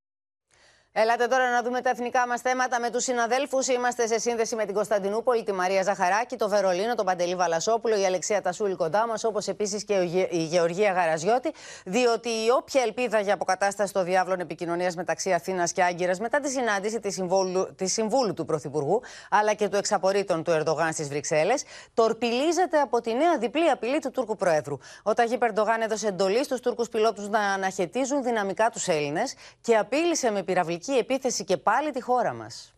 [0.96, 3.68] Ελάτε τώρα να δούμε τα εθνικά μας θέματα με τους συναδέλφους.
[3.68, 8.06] Είμαστε σε σύνδεση με την Κωνσταντινούπολη, τη Μαρία Ζαχαράκη, το Βερολίνο, τον Παντελή Βαλασόπουλο, η
[8.06, 9.94] Αλεξία Τασούλη κοντά μας, όπως επίσης και
[10.30, 11.54] η Γεωργία Γαραζιώτη.
[11.86, 16.50] Διότι η όποια ελπίδα για αποκατάσταση των διάβλων επικοινωνίας μεταξύ Αθήνας και Άγκυρας μετά τη
[16.50, 21.64] συνάντηση της Συμβούλου, της Συμβούλου του Πρωθυπουργού αλλά και του εξαπορρίτων του Ερντογάν στις Βρυξέλλες,
[21.94, 24.78] τορπιλίζεται από τη νέα διπλή απειλή του Τούρκου Προέδρου.
[25.04, 30.32] Ο Ταγί Περντογάν έδωσε εντολή στους Τούρκους πιλότους να αναχαιτίζουν δυναμικά τους Έλληνες και απείλησε
[30.32, 32.74] με πυραυλική επίθεση και πάλι τη χώρα μας.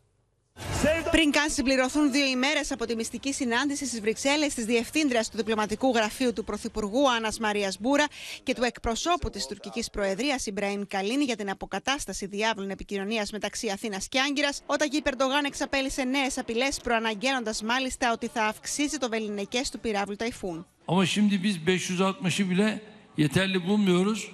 [1.12, 5.92] Πριν καν συμπληρωθούν δύο ημέρες από τη μυστική συνάντηση στις Βρυξέλλες της Διευθύντριας του Διπλωματικού
[5.96, 8.06] Γραφείου του Πρωθυπουργού Άννας Μαρίας Μπούρα
[8.44, 14.08] και του εκπροσώπου της τουρκικής Προεδρίας Ιμπραήμ Καλίνη για την αποκατάσταση διάβλων επικοινωνίας μεταξύ Αθήνας
[14.08, 19.70] και Άγκυρας, ο Ταγί Περντογάν εξαπέλυσε νέες απειλές, προαναγγέλλοντας μάλιστα ότι θα αυξήσει το βεληνικές
[19.70, 20.66] του πυράβλου Ταϊφούν.
[20.88, 22.82] Ama şimdi biz 560'ı bile
[23.18, 24.32] yeterli bulmuyoruz.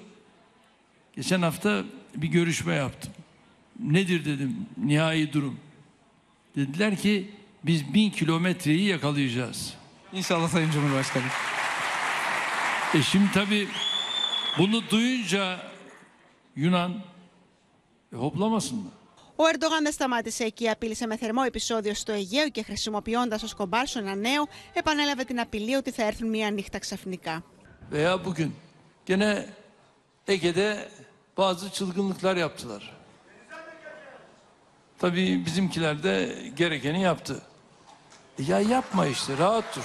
[1.15, 1.83] Geçen hafta
[2.15, 3.11] bir görüşme yaptım.
[3.80, 5.60] Nedir dedim nihai durum.
[6.56, 7.30] Dediler ki
[7.64, 9.74] biz bin kilometreyi yakalayacağız.
[10.12, 11.24] İnşallah Sayın Cumhurbaşkanı.
[12.94, 13.68] E şimdi tabii
[14.58, 15.60] bunu duyunca
[16.56, 17.02] Yunan
[18.12, 18.90] e, hoplamasın mı?
[19.38, 20.68] Ο Ερντογάν δεν σταμάτησε εκεί.
[20.68, 25.74] Απείλησε με θερμό επεισόδιο στο Αιγαίο και χρησιμοποιώντα ω κομπάρσο ένα νέο, επανέλαβε την απειλή
[25.74, 27.44] ότι θα έρθουν μία νύχτα ξαφνικά.
[27.90, 28.54] Veya bugün
[29.06, 29.46] gene
[30.26, 30.88] Ege'de
[31.36, 32.96] bazı çılgınlıklar yaptılar.
[35.01, 37.41] Tabii bizimkiler de gerekeni yaptı.
[38.39, 39.83] E ya yapma işte rahat dur.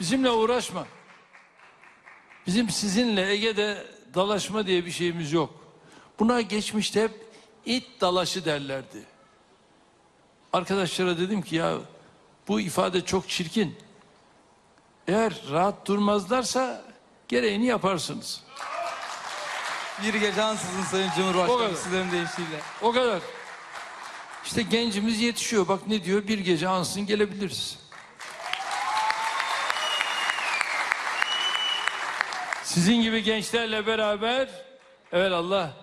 [0.00, 0.86] Bizimle uğraşma.
[2.46, 5.54] Bizim sizinle Ege'de dalaşma diye bir şeyimiz yok.
[6.18, 7.26] Buna geçmişte hep
[7.66, 9.04] it dalaşı derlerdi.
[10.52, 11.78] Arkadaşlara dedim ki ya
[12.48, 13.76] bu ifade çok çirkin.
[15.08, 16.84] Eğer rahat durmazlarsa
[17.28, 18.42] gereğini yaparsınız.
[20.03, 21.73] Bir gece ansızın Sayın O Cumhurbaşkanı kadar.
[21.75, 22.59] sizlerin deyişiyle.
[22.81, 23.19] O kadar.
[24.45, 25.67] İşte gencimiz yetişiyor.
[25.67, 26.27] Bak ne diyor?
[26.27, 27.77] Bir gece ansın gelebiliriz.
[32.63, 34.49] Sizin gibi gençlerle beraber
[35.11, 35.73] evet Allah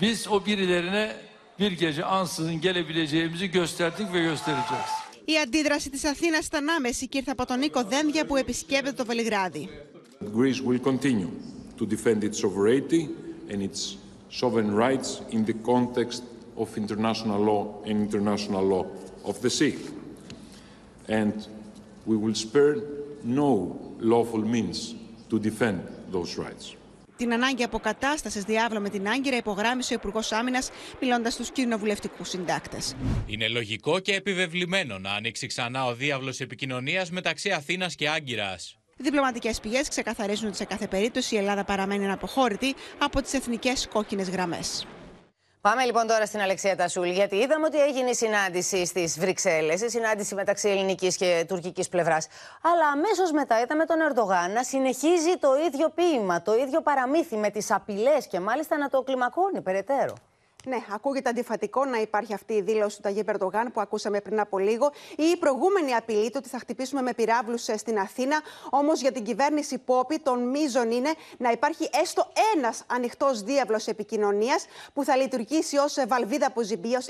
[0.00, 1.16] biz o birilerine
[1.58, 4.90] bir gece ansızın gelebileceğimizi gösterdik ve göstereceğiz.
[5.26, 9.04] Η αντίδραση της Αθήνας ήταν άμεση και ήρθε από τον Νίκο Δένδια που επισκέπτεται το
[9.04, 9.68] Βελιγράδι.
[10.36, 11.30] Greece will continue
[11.78, 13.08] to defend its sovereignty
[13.51, 13.97] and its
[14.29, 16.21] sovereign rights in the context
[16.57, 18.85] of international law and international law
[19.29, 19.75] of the sea.
[21.19, 21.35] And
[22.05, 22.75] we will spare
[23.23, 23.51] no
[23.99, 24.77] lawful means
[25.29, 25.79] to defend
[26.11, 26.75] those rights.
[27.17, 30.69] Την ανάγκη αποκατάστασης διάβλου με την Άγκυρα υπογράμμισε ο Υπουργός Άμυνας,
[31.01, 32.95] μιλώντας στους κοινοβουλευτικούς συντάκτες.
[33.25, 38.77] Είναι λογικό και επιβεβλημένο να ανοίξει ξανά ο διάβλος επικοινωνίας μεταξύ Αθήνας και Άγκυρας.
[38.97, 43.87] Οι διπλωματικές πηγές ξεκαθαρίζουν ότι σε κάθε περίπτωση η Ελλάδα παραμένει αναποχώρητη από τις εθνικές
[43.93, 44.87] κόκκινες γραμμές.
[45.61, 49.89] Πάμε λοιπόν τώρα στην Αλεξία Τασούλη, γιατί είδαμε ότι έγινε η συνάντηση στις Βρυξέλλες, η
[49.89, 52.27] συνάντηση μεταξύ ελληνικής και τουρκικής πλευράς.
[52.61, 57.49] Αλλά αμέσως μετά είδαμε τον Ερντογάν να συνεχίζει το ίδιο ποίημα, το ίδιο παραμύθι με
[57.49, 60.13] τις απειλές και μάλιστα να το κλιμακώνει περαιτέρω.
[60.67, 64.57] Ναι, ακούγεται αντιφατικό να υπάρχει αυτή η δήλωση του Ταγί Περντογάν που ακούσαμε πριν από
[64.57, 64.91] λίγο.
[65.15, 68.41] Ή η προηγούμενη απειλή του ότι θα χτυπήσουμε με πυράβλους ε, στην Αθήνα.
[68.69, 74.65] Όμως για την κυβέρνηση Πόπη, τον μείζον είναι να υπάρχει έστω ένας ανοιχτός διάβλος επικοινωνίας
[74.93, 76.53] που θα λειτουργήσει ως βαλβίδα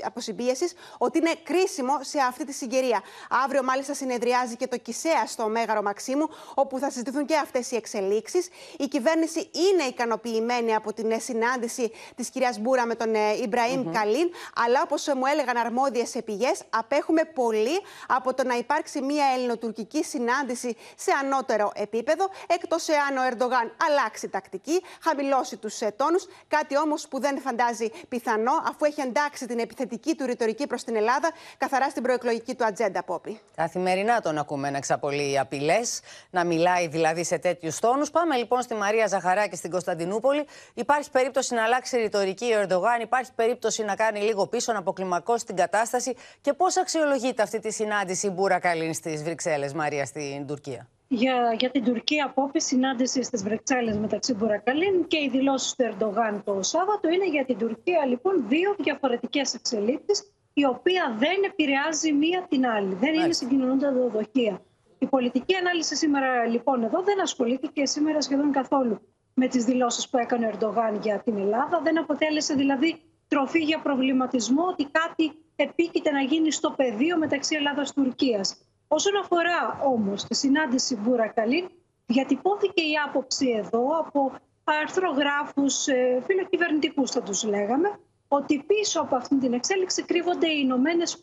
[0.02, 3.02] αποσυμπίεσης, ότι είναι κρίσιμο σε αυτή τη συγκαιρία.
[3.44, 7.76] Αύριο, μάλιστα, συνεδριάζει και το ΚΙΣΕΑ στο Μέγαρο Μαξίμου, όπου θα συζητηθούν και αυτές οι
[7.76, 8.48] εξελίξεις.
[8.78, 13.14] Η κυβέρνηση είναι ικανοποιημένη από την ε, συνάντηση της κυρίας Μπούρα με τον
[13.48, 13.92] Ιμπραήμ mm-hmm.
[13.92, 14.28] Καλίν,
[14.64, 20.76] αλλά όπως μου έλεγαν αρμόδιες πηγέ, απέχουμε πολύ από το να υπάρξει μια ελληνοτουρκική συνάντηση
[20.96, 27.08] σε ανώτερο επίπεδο, εκτός εάν ο Ερντογάν αλλάξει τακτική, χαμηλώσει τους ε, τόνους, κάτι όμως
[27.08, 31.90] που δεν φαντάζει πιθανό, αφού έχει εντάξει την επιθετική του ρητορική προς την Ελλάδα καθαρά
[31.90, 33.40] στην προεκλογική του ατζέντα, Πόπη.
[33.56, 38.10] Καθημερινά τον ακούμε να εξαπολύει απειλές, να μιλάει δηλαδή σε τέτοιους τόνους.
[38.10, 40.46] Πάμε λοιπόν στη Μαρία Ζαχαράκη στην Κωνσταντινούπολη.
[40.74, 45.44] Υπάρχει περίπτωση να αλλάξει ρητορική ο Ερντογάν, υπάρχει περίπτωση να κάνει λίγο πίσω, να αποκλιμακώσει
[45.44, 46.14] την κατάσταση.
[46.40, 51.70] Και πώς αξιολογείται αυτή τη συνάντηση Μπούρα Καλίν στις Βρυξέλλες, Μαρία, στην Τουρκία; Για, για
[51.70, 57.08] την Τουρκία, απόφαση συνάντηση στις Βρυξέλλες μεταξύ Μπουρακαλίν και οι δηλώσεις του Ερντογάν το Σάββατο
[57.08, 62.94] είναι για την Τουρκία λοιπόν δύο διαφορετικές εξελίξεις, η οποία δεν επηρεάζει μία την άλλη.
[62.94, 64.62] Δεν είναι συγκοινωνούντα δοδοχεία.
[64.98, 69.00] Η πολιτική ανάλυση σήμερα λοιπόν εδώ δεν ασχολήθηκε σήμερα σχεδόν καθόλου
[69.34, 71.80] με τις δηλώσεις που έκανε ο Ερντογάν για την Ελλάδα.
[71.82, 78.56] Δεν αποτέλεσε δηλαδή τροφή για προβληματισμό ότι κάτι επίκειται να γίνει στο πεδίο μεταξύ Ελλάδας-Τουρκίας.
[78.88, 81.68] Όσον αφορά όμως τη συνάντηση Μπούρα Καλίν,
[82.06, 84.32] διατυπώθηκε η άποψη εδώ από
[84.64, 91.18] αρθρογράφους, ε, φιλοκυβερνητικούς θα τους λέγαμε, ότι πίσω από αυτή την εξέλιξη κρύβονται οι Ηνωμένες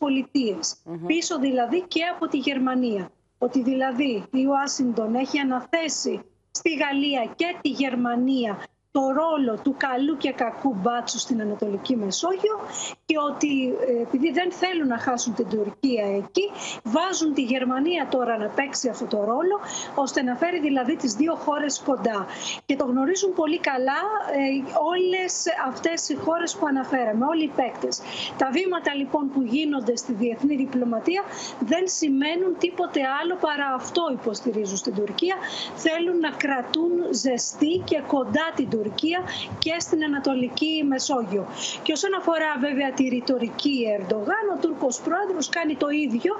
[1.06, 3.10] Πίσω δηλαδή και από τη Γερμανία.
[3.38, 8.58] Ότι δηλαδή η Ουάσιντον έχει αναθέσει στη Γαλλία και τη Γερμανία
[8.96, 12.56] το ρόλο του καλού και κακού μπάτσου στην Ανατολική Μεσόγειο
[13.04, 13.52] και ότι
[13.88, 16.46] ε, επειδή δεν θέλουν να χάσουν την Τουρκία εκεί,
[16.82, 19.56] βάζουν τη Γερμανία τώρα να παίξει αυτό το ρόλο,
[19.94, 22.26] ώστε να φέρει δηλαδή τις δύο χώρες κοντά.
[22.66, 24.00] Και το γνωρίζουν πολύ καλά
[24.40, 28.00] ε, όλες αυτές οι χώρες που αναφέραμε, όλοι οι παίκτες.
[28.38, 31.22] Τα βήματα λοιπόν που γίνονται στη διεθνή διπλωματία
[31.60, 35.36] δεν σημαίνουν τίποτε άλλο παρά αυτό υποστηρίζουν στην Τουρκία.
[35.74, 39.20] Θέλουν να κρατούν ζεστή και κοντά την Τουρκία Τουρκία
[39.58, 41.46] και στην Ανατολική Μεσόγειο.
[41.82, 46.32] Και όσον αφορά βέβαια τη ρητορική Ερντογάν, ο Τούρκος πρόεδρος κάνει το ίδιο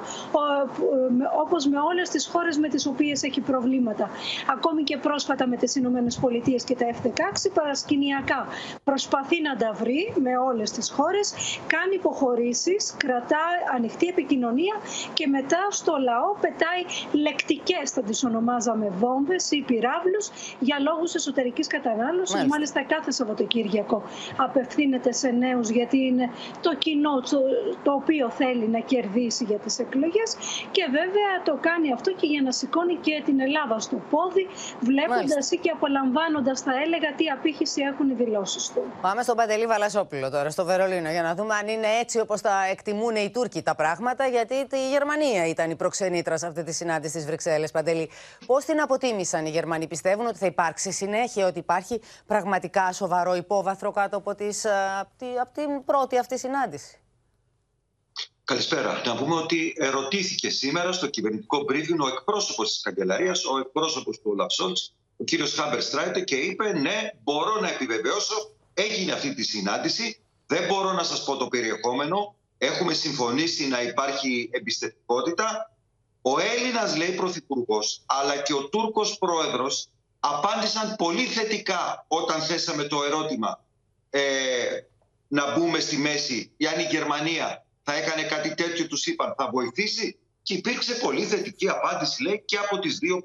[1.44, 4.11] όπως με όλες τις χώρες με τις οποίες έχει προβλήματα.
[4.54, 8.46] Ακόμη και πρόσφατα με τις Ηνωμένες Πολιτείες και τα F-16 παρασκηνιακά
[8.85, 11.35] προσπαθεί να τα βρει με όλες τις χώρες,
[11.66, 14.74] κάνει υποχωρήσεις, κρατά ανοιχτή επικοινωνία
[15.14, 16.82] και μετά στο λαό πετάει
[17.12, 20.30] λεκτικές, θα τις ονομάζαμε βόμβες ή πυράβλους
[20.61, 22.55] για λόγους εσωτερικής κατανάλωσης Μάλιστα.
[22.55, 24.03] Μάλιστα κάθε Σαββατοκύριακο
[24.37, 27.14] απευθύνεται σε νέους γιατί είναι το κοινό
[27.85, 30.37] το, οποίο θέλει να κερδίσει για τις εκλογές
[30.70, 34.46] και βέβαια το κάνει αυτό και για να σηκώνει και την Ελλάδα στο πόδι
[34.81, 38.83] βλέποντας ή και απολαμβάνοντας θα έλεγα τι απήχηση έχουν οι δηλώσεις του.
[39.01, 42.55] Πάμε στον Παντελή Βαλασόπουλο τώρα στο Βερολίνο για να δούμε αν είναι έτσι όπως τα
[42.70, 47.12] εκτιμούν οι Τούρκοι τα πράγματα γιατί η Γερμανία ήταν η προξενήτρα σε αυτή τη συνάντηση
[47.12, 47.70] στις Βρυξέλλες.
[47.70, 48.11] Παντελή,
[48.46, 53.90] πώς την αποτίμησαν οι Γερμανοί, πιστεύουν ότι θα υπάρξει συνέχεια, ότι υπάρχει πραγματικά σοβαρό υπόβαθρο
[53.90, 55.07] κάτω από, τις, ε,
[55.40, 57.00] από την πρώτη αυτή συνάντηση.
[58.46, 59.02] Καλησπέρα.
[59.05, 64.31] Να πούμε ότι ερωτήθηκε σήμερα στο κυβερνητικό briefing ο εκπρόσωπος της καγκελαρίας, ο εκπρόσωπος του
[64.33, 64.76] Όλαφ Σολτς,
[65.16, 70.20] ο κύριος Χέμπεστραιτ, και είπε: Ναι, μπορώ να επιβεβαιώσω, έγινε αυτή τη συνάντηση.
[70.46, 72.35] Δεν μπορώ να σας πω το περιεχόμενο.
[72.59, 75.76] Έχουμε συμφωνήσει να υπάρχει εμπιστευτικότητα.
[76.22, 79.88] Ο Έλληνας, λέει πρωθυπουργός, αλλά και ο Τούρκος πρόεδρος
[80.34, 83.64] απάντησαν πολύ θετικά όταν θέσαμε το ερώτημα
[84.10, 84.22] ε,
[85.28, 89.50] να μπούμε στη μέση ή αν η Γερμανία θα έκανε κάτι τέτοιο τους είπαν θα
[89.52, 93.20] βοηθήσει και υπήρξε πολύ θετική απάντηση λέει και από τις δύο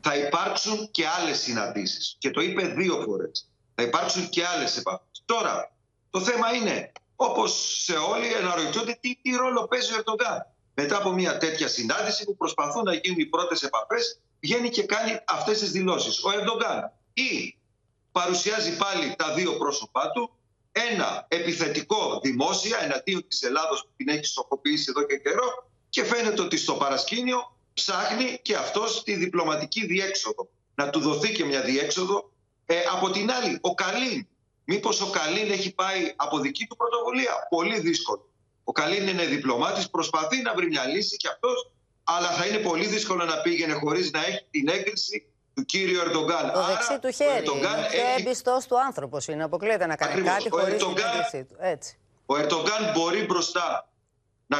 [0.00, 3.48] Θα υπάρξουν και άλλες συναντήσεις και το είπε δύο φορές.
[3.74, 5.22] Θα υπάρξουν και άλλες επαφές.
[5.24, 5.72] Τώρα
[6.10, 10.46] το θέμα είναι όπως σε όλοι αναρωτιόνται τι, τι ρόλο παίζει ο Ερτογκάν.
[10.74, 15.20] Μετά από μια τέτοια συνάντηση που προσπαθούν να γίνουν οι πρώτες επαφές βγαίνει και κάνει
[15.26, 16.24] αυτές τις δηλώσεις.
[16.24, 17.58] Ο Ερντογκάν ή
[18.12, 20.30] παρουσιάζει πάλι τα δύο πρόσωπά του,
[20.72, 26.42] ένα επιθετικό δημόσια εναντίον της Ελλάδος που την έχει στοχοποιήσει εδώ και καιρό και φαίνεται
[26.42, 30.48] ότι στο παρασκήνιο ψάχνει και αυτός τη διπλωματική διέξοδο.
[30.74, 32.30] Να του δοθεί και μια διέξοδο.
[32.66, 34.26] Ε, από την άλλη, ο Καλίν.
[34.64, 38.28] Μήπως ο Καλίν έχει πάει από δική του πρωτοβουλία; Πολύ δύσκολο.
[38.64, 41.70] Ο Καλίν είναι διπλωμάτης, προσπαθεί να βρει μια λύση και αυτός
[42.04, 46.52] αλλά θα είναι πολύ δύσκολο να πήγαινε χωρίς να έχει την έγκριση του κύριου Ερντογκάν.
[46.52, 47.48] Το δεξί του χέρι.
[47.48, 48.20] Ο είναι πιο έχει...
[48.20, 49.44] εμπιστός του άνθρωπος είναι.
[49.44, 50.32] Αποκλείεται να κάνει Ακριβώς.
[50.32, 51.56] κάτι χωρίς την έγκρισή του.
[51.60, 51.98] Έτσι.
[52.26, 53.88] Ο Ερντογκάν μπορεί μπροστά
[54.46, 54.58] να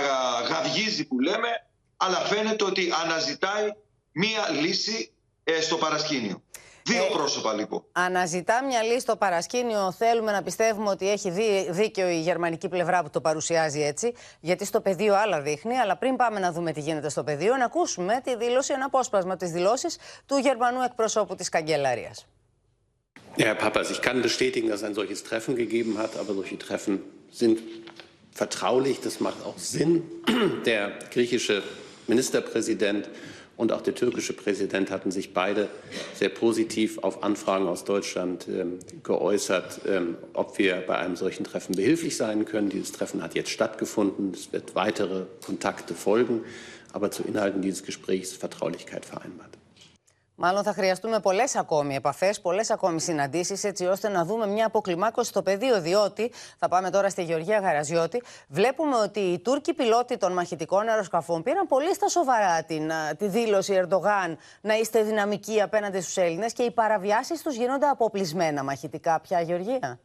[0.49, 1.49] γαυγίζει που λέμε,
[1.97, 3.73] αλλά φαίνεται ότι αναζητάει
[4.13, 5.13] μία λύση
[5.45, 6.43] ε, στο παρασκήνιο.
[6.85, 7.85] Δύο ε, πρόσωπα λοιπόν.
[7.93, 9.93] Αναζητά μια λύση στο παρασκήνιο.
[9.93, 11.31] Θέλουμε να πιστεύουμε ότι έχει
[11.71, 14.15] δίκιο η γερμανική πλευρά που το παρουσιάζει έτσι.
[14.41, 15.77] Γιατί στο πεδίο άλλα δείχνει.
[15.77, 19.37] Αλλά πριν πάμε να δούμε τι γίνεται στο πεδίο, να ακούσουμε τη δήλωση, ένα απόσπασμα
[19.37, 22.27] της δηλώσης του Γερμανού εκπροσώπου της καγκελαρίας.
[23.39, 26.95] Herr Papas, ich kann bestätigen, dass es ein solches Treffen gegeben hat, aber solche Treffen
[27.31, 27.57] sind
[28.31, 29.01] vertraulich.
[29.01, 30.03] Das macht auch Sinn.
[30.67, 31.63] Der griechische
[32.07, 33.09] Ministerpräsident
[33.57, 35.69] und auch der türkische Präsident hatten sich beide
[36.15, 41.77] sehr positiv auf Anfragen aus Deutschland ähm, geäußert, ähm, ob wir bei einem solchen Treffen
[41.77, 42.71] behilflich sein können.
[42.71, 44.33] Dieses Treffen hat jetzt stattgefunden.
[44.35, 46.43] Es wird weitere Kontakte folgen,
[46.93, 49.62] aber zu Inhalten dieses Gesprächs Vertraulichkeit vereinbart.
[50.35, 55.29] Μάλλον θα χρειαστούμε πολλές ακόμη επαφές, πολλές ακόμη συναντήσεις, έτσι ώστε να δούμε μια αποκλιμάκωση
[55.29, 55.81] στο πεδίο.
[55.81, 61.43] Διότι, θα πάμε τώρα στη Γεωργία Γαραζιώτη, βλέπουμε ότι οι Τούρκοι πιλότοι των μαχητικών αεροσκαφών
[61.43, 66.63] πήραν πολύ στα σοβαρά την, τη δήλωση Ερντογάν να είστε δυναμικοί απέναντι στους Έλληνες και
[66.63, 70.01] οι παραβιάσεις τους γίνονται αποπλισμένα μαχητικά πια, Γεωργία.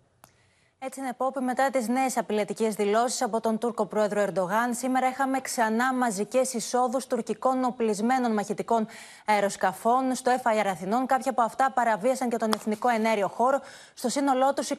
[0.80, 5.40] Έτσι είναι, Πόπη, μετά τις νέες απειλητικές δηλώσεις από τον Τούρκο πρόεδρο Ερντογάν, σήμερα είχαμε
[5.40, 8.88] ξανά μαζικές εισόδους τουρκικών οπλισμένων μαχητικών
[9.26, 11.06] αεροσκαφών στο FIR Αθηνών.
[11.06, 13.60] Κάποια από αυτά παραβίασαν και τον εθνικό ενέργειο χώρο.
[13.94, 14.76] Στο σύνολό τους, 29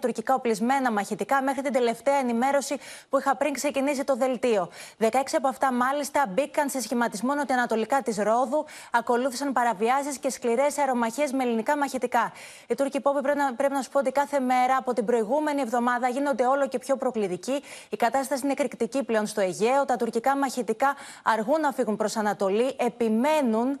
[0.00, 2.76] τουρκικά οπλισμένα μαχητικά μέχρι την τελευταία ενημέρωση
[3.08, 4.68] που είχα πριν ξεκινήσει το δελτίο.
[4.98, 5.06] 16
[5.36, 8.64] από αυτά, μάλιστα, μπήκαν σε σχηματισμό νοτιοανατολικά της Ρόδου.
[8.92, 12.32] Ακολούθησαν παραβιάσεις και σκληρές αερομαχίες με ελληνικά μαχητικά.
[12.66, 15.36] Οι Τούρκοι Πόπη πρέπει να, πρέπει να σου πω ότι κάθε μέρα από την προηγούμενη
[15.38, 17.62] προηγούμενη εβδομάδα γίνονται όλο και πιο προκλητικοί.
[17.88, 19.84] Η κατάσταση είναι εκρηκτική πλέον στο Αιγαίο.
[19.84, 23.78] Τα τουρκικά μαχητικά αργούν να φύγουν προς Ανατολή, επιμένουν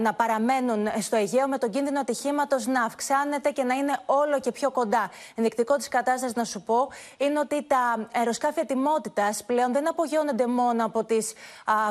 [0.00, 4.52] να παραμένουν στο Αιγαίο με τον κίνδυνο ατυχήματος να αυξάνεται και να είναι όλο και
[4.52, 5.10] πιο κοντά.
[5.34, 10.84] Ενδεικτικό της κατάστασης, να σου πω, είναι ότι τα αεροσκάφη ετοιμότητας πλέον δεν απογειώνονται μόνο
[10.84, 11.32] από τις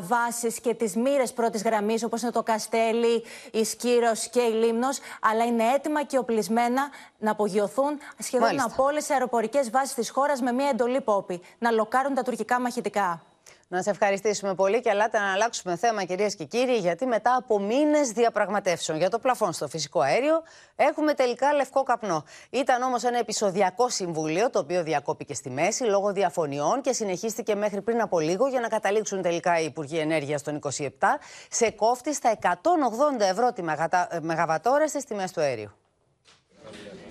[0.02, 5.00] βάσεις και τις μοίρες πρώτης γραμμής, όπως είναι το Καστέλι, η Σκύρος και η Λίμνος,
[5.22, 8.70] αλλά είναι έτοιμα και οπλισμένα να απογειωθούν σχεδόν Μάλιστα.
[8.72, 12.60] από όλες τι αεροπορικές βάσεις της χώρας με μια εντολή πόπη να λοκάρουν τα τουρκικά
[12.60, 13.22] μαχητικά.
[13.68, 17.60] Να σε ευχαριστήσουμε πολύ και ελάτε να αλλάξουμε θέμα, κυρίες και κύριοι, γιατί μετά από
[17.60, 20.44] μήνες διαπραγματεύσεων για το πλαφόν στο φυσικό αέριο,
[20.76, 22.24] έχουμε τελικά λευκό καπνό.
[22.50, 27.82] Ήταν όμως ένα επεισοδιακό συμβούλιο, το οποίο διακόπηκε στη μέση λόγω διαφωνιών και συνεχίστηκε μέχρι
[27.82, 30.88] πριν από λίγο για να καταλήξουν τελικά οι Υπουργοί Ενέργειας των 27
[31.50, 32.52] σε κόφτη στα 180
[33.20, 33.64] ευρώ τη
[34.22, 35.81] μεγαβατόρα στις τιμές του αέριου.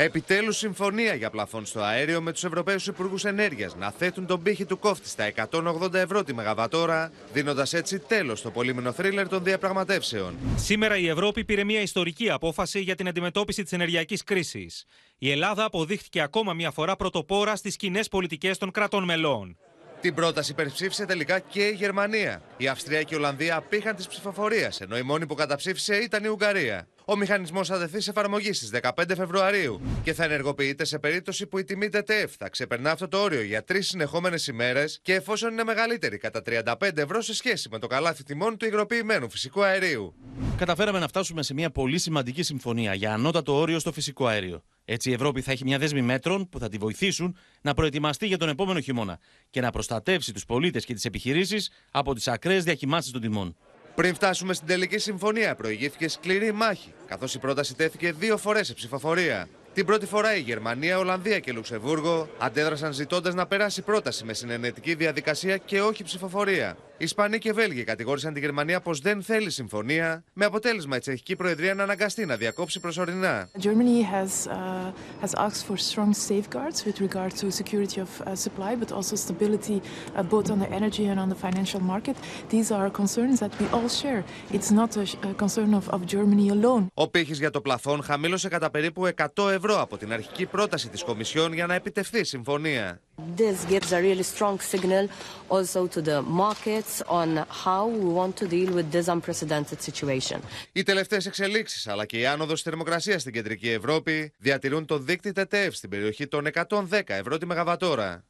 [0.03, 4.65] Επιτέλους, συμφωνία για πλαφόν στο αέριο με τους Ευρωπαίους Υπουργούς Ενέργειας να θέτουν τον πύχη
[4.65, 10.35] του κόφτη στα 180 ευρώ τη Μεγαβατόρα, δίνοντας έτσι τέλος στο πολύμηνο θρίλερ των διαπραγματεύσεων.
[10.57, 14.85] Σήμερα η Ευρώπη πήρε μια ιστορική απόφαση για την αντιμετώπιση της ενεργειακής κρίσης.
[15.19, 19.57] Η Ελλάδα αποδείχθηκε ακόμα μια φορά πρωτοπόρα στις κοινές πολιτικές των κρατών μελών.
[20.01, 22.43] Την πρόταση υπερψήφισε τελικά και η Γερμανία.
[22.57, 26.29] Η Αυστρία και η Ολλανδία απήχαν της ψηφοφορίας, ενώ η μόνη που καταψήφισε ήταν η
[26.29, 26.89] Ουγγαρία.
[27.11, 31.59] Ο μηχανισμός θα δεθεί σε εφαρμογή στις 15 Φεβρουαρίου και θα ενεργοποιείται σε περίπτωση που
[31.59, 35.65] η τιμή ΤΕΤΕΦ θα ξεπερνά αυτό το όριο για τρεις συνεχόμενες ημέρες και εφόσον είναι
[35.65, 40.15] μεγαλύτερη κατά 35 ευρώ σε σχέση με το καλάθι τιμών του υγροποιημένου φυσικού αερίου.
[40.57, 44.63] Καταφέραμε να φτάσουμε σε μια πολύ σημαντική συμφωνία για ανώτατο όριο στο φυσικό αέριο.
[44.85, 48.39] Έτσι η Ευρώπη θα έχει μια δέσμη μέτρων που θα τη βοηθήσουν να προετοιμαστεί για
[48.39, 49.19] τον επόμενο χειμώνα
[49.51, 53.57] και να προστατεύσει τους πολίτες και τις επιχειρήσεις από τις ακραίες διακυμάνσεις των τιμών.
[53.95, 58.75] Πριν φτάσουμε στην τελική συμφωνία, προηγήθηκε σκληρή μάχη, καθώς η πρόταση τέθηκε δύο φορές σε
[58.75, 59.49] ψηφοφορία.
[59.75, 64.95] Την πρώτη φορά η Γερμανία, Ολλανδία και Λουξεμβούργο αντέδρασαν ζητώντας να περάσει πρόταση με συνενετική
[64.95, 66.77] διαδικασία και όχι ψηφοφορία.
[67.03, 71.75] Ισπανοί και Βέλγοι κατηγόρησαν τη Γερμανία πως δεν θέλει συμφωνία, με αποτέλεσμα η Τσεχική Προεδρία
[71.75, 73.49] να αναγκαστεί να διακόψει προσωρινά.
[73.61, 78.73] Germany has, uh, has asked for strong safeguards with regard to security of uh, supply,
[78.83, 82.17] but also stability uh, both on the energy and on the financial market.
[82.55, 84.21] These are concerns that we all share.
[84.57, 86.87] It's not a, a concern of, of Germany alone.
[86.95, 91.03] Ο πύχης για το πλαφόν χαμήλωσε κατά περίπου 100 ευρώ από την αρχική πρόταση της
[91.03, 93.01] Κομισιόν για να επιτευχθεί συμφωνία.
[93.37, 95.09] This gives a really strong signal
[95.49, 97.29] also to the markets on
[97.65, 100.41] how we want to deal with this unprecedented situation.
[100.73, 105.75] Οι τελευταίες εξελίξεις αλλά και η άνοδος θερμοκρασίας στην κεντρική Ευρώπη διατηρούν το δίκτυο ΤΕΤΕΦ
[105.75, 108.25] στην περιοχή των 110 ευρώ τη Μεγαβατόρα.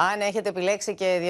[0.00, 1.20] Αν έχετε επιλέξει και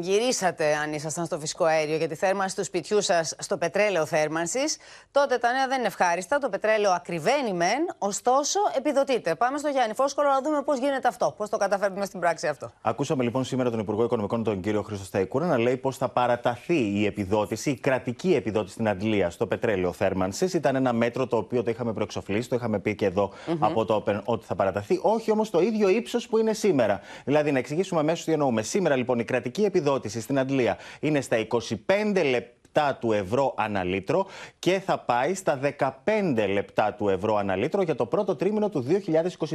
[0.00, 4.76] γυρίσατε, αν ήσασταν στο φυσικό αέριο, για τη θέρμανση του σπιτιού σας στο πετρέλαιο θέρμανσης,
[5.10, 6.38] τότε τα νέα δεν είναι ευχάριστα.
[6.38, 9.34] Το πετρέλαιο ακριβένει μεν, ωστόσο επιδοτείται.
[9.34, 12.72] Πάμε στο Γιάννη Φόσκολο να δούμε πώς γίνεται αυτό, πώς το καταφέρνουμε στην πράξη αυτό.
[12.82, 16.98] Ακούσαμε λοιπόν σήμερα τον Υπουργό Οικονομικών, τον κύριο Χρήστο Σταϊκούρα, να λέει πω θα παραταθεί
[16.98, 20.54] η επιδότηση, η κρατική επιδότηση στην Αντλία στο πετρέλαιο θέρμανσης.
[20.54, 23.56] Ήταν ένα μέτρο το οποίο το είχαμε προεξοφλήσει, το είχαμε πει και εδώ mm-hmm.
[23.60, 24.98] από το Open ότι θα παραταθεί.
[25.02, 27.00] Όχι όμως το ίδιο ύψος που είναι σήμερα.
[27.24, 28.62] Δηλαδή, να εξηγήσουμε αμέσως τι εννοούμε.
[28.62, 31.46] Σήμερα λοιπόν η κρατική επιδότηση στην Αντλία είναι στα
[31.86, 34.26] 25 λεπτά λεπτά του ευρώ ανά λίτρο
[34.58, 38.86] και θα πάει στα 15 λεπτά του ευρώ ανά λίτρο για το πρώτο τρίμηνο του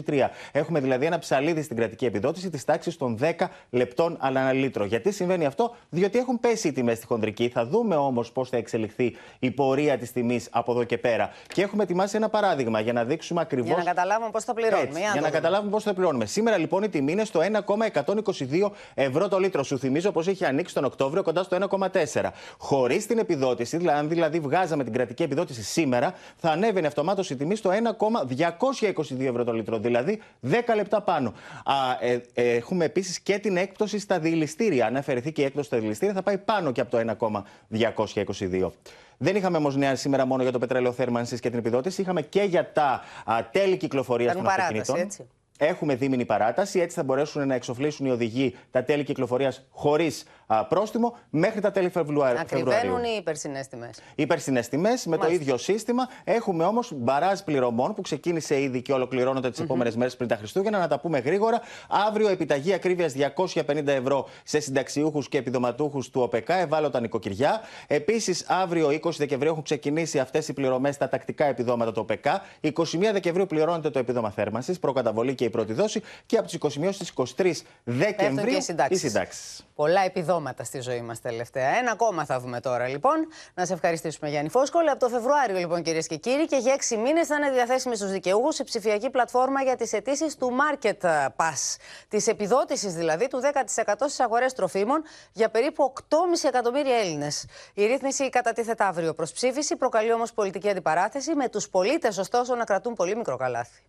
[0.06, 0.28] 2023.
[0.52, 4.86] Έχουμε δηλαδή ένα ψαλίδι στην κρατική επιδότηση της τάξης των 10 λεπτών ανά λίτρο.
[4.86, 7.50] Γιατί συμβαίνει αυτό, Διότι έχουν πέσει οι τιμές στη χονδρική.
[7.50, 11.30] Θα δούμε όμως πώς θα εξελιχθεί η πορεία της τιμής από εδώ και πέρα.
[11.48, 13.68] Και έχουμε ετοιμάσει ένα παράδειγμα για να δείξουμε ακριβώ.
[13.68, 15.00] Για να καταλάβουμε πώς θα πληρώνουμε.
[15.00, 16.26] για να καταλάβουμε πώς θα πληρώνουμε.
[16.26, 19.64] Σήμερα λοιπόν η τιμή είναι στο 1,122 ευρώ το λίτρο.
[19.64, 22.30] Σου θυμίζω πως είχε ανοίξει τον Οκτώβριο κοντά στο 1,4.
[22.58, 27.36] Χωρίς την επιδότηση, δηλαδή αν δηλαδή βγάζαμε την κρατική επιδότηση σήμερα, θα ανέβαινε αυτομάτως η
[27.36, 31.34] τιμή στο 1,222 ευρώ το λίτρο, δηλαδή 10 λεπτά πάνω.
[31.66, 34.86] Α, ε, ε, έχουμε επίσης και την έκπτωση στα διηληστήρια.
[34.86, 38.72] Αν αφαιρεθεί και η έκπτωση στα διηληστήρια, θα πάει πάνω και από το 1,222.
[39.18, 42.02] Δεν είχαμε όμως νέα σήμερα μόνο για το πετρέλαιο θέρμανσης και την επιδότηση.
[42.02, 44.96] Είχαμε και για τα α, τέλη κυκλοφορίας των αυτοκινήτων.
[45.00, 45.28] Έτσι.
[45.58, 50.26] Έχουμε δίμηνη παράταση, έτσι θα μπορέσουν να εξοφλήσουν οι οδηγοί τα τέλη κυκλοφορίας χωρίς
[50.70, 52.40] πρόστιμο μέχρι τα τέλη Φεβρουαρίου.
[52.40, 53.98] Ακριβένουν οι υπερσυνές τιμές.
[53.98, 56.08] Οι υπερσυνές τιμές με το ίδιο σύστημα.
[56.24, 59.66] Έχουμε όμως μπαράζ πληρωμών που ξεκίνησε ήδη και ολοκληρώνονται τις mm -hmm.
[59.66, 60.80] επόμενες μέρες πριν τα Χριστούγεννα.
[60.80, 61.62] Να τα πούμε γρήγορα.
[62.08, 67.62] Αύριο επιταγή ακρίβειας 250 ευρώ σε συνταξιούχους και επιδοματούχους του ΟΠΕΚΑ, ευάλωτα νοικοκυριά.
[67.88, 72.42] Επίσης, αύριο 20 Δεκεμβρίου έχουν ξεκινήσει αυτές οι πληρωμές στα τακτικά επιδόματα του ΟΠΕΚΑ.
[72.62, 72.72] 21
[73.12, 76.02] Δεκεμβρίου πληρώνεται το επίδομα θέρμανσης, προκαταβολή και η πρώτη δόση.
[76.26, 77.06] Και από τις 21 στι
[77.38, 78.58] 23 Δεκεμβρίου
[78.90, 79.66] οι συντάξεις.
[79.76, 81.78] Πολλά επιδόματα στη ζωή μας τελευταία.
[81.78, 83.28] Ένα ακόμα θα δούμε τώρα λοιπόν.
[83.54, 84.90] Να σε ευχαριστήσουμε Γιάννη Φόσκολη.
[84.90, 88.12] Από το Φεβρουάριο λοιπόν κυρίες και κύριοι και για 6 μήνες θα είναι διαθέσιμη στους
[88.12, 91.78] δικαιούχους η ψηφιακή πλατφόρμα για τις αιτήσεις του Market Pass.
[92.08, 93.42] Της επιδότησης δηλαδή του
[93.86, 96.18] 10% στις αγορές τροφίμων για περίπου 8,5
[96.48, 97.46] εκατομμύρια Έλληνες.
[97.74, 102.64] Η ρύθμιση κατατίθεται αύριο προς ψήφιση, προκαλεί όμως πολιτική αντιπαράθεση, με τους πολίτες ωστόσο να
[102.64, 103.82] κρατούν πολύ μικρό καλάθι.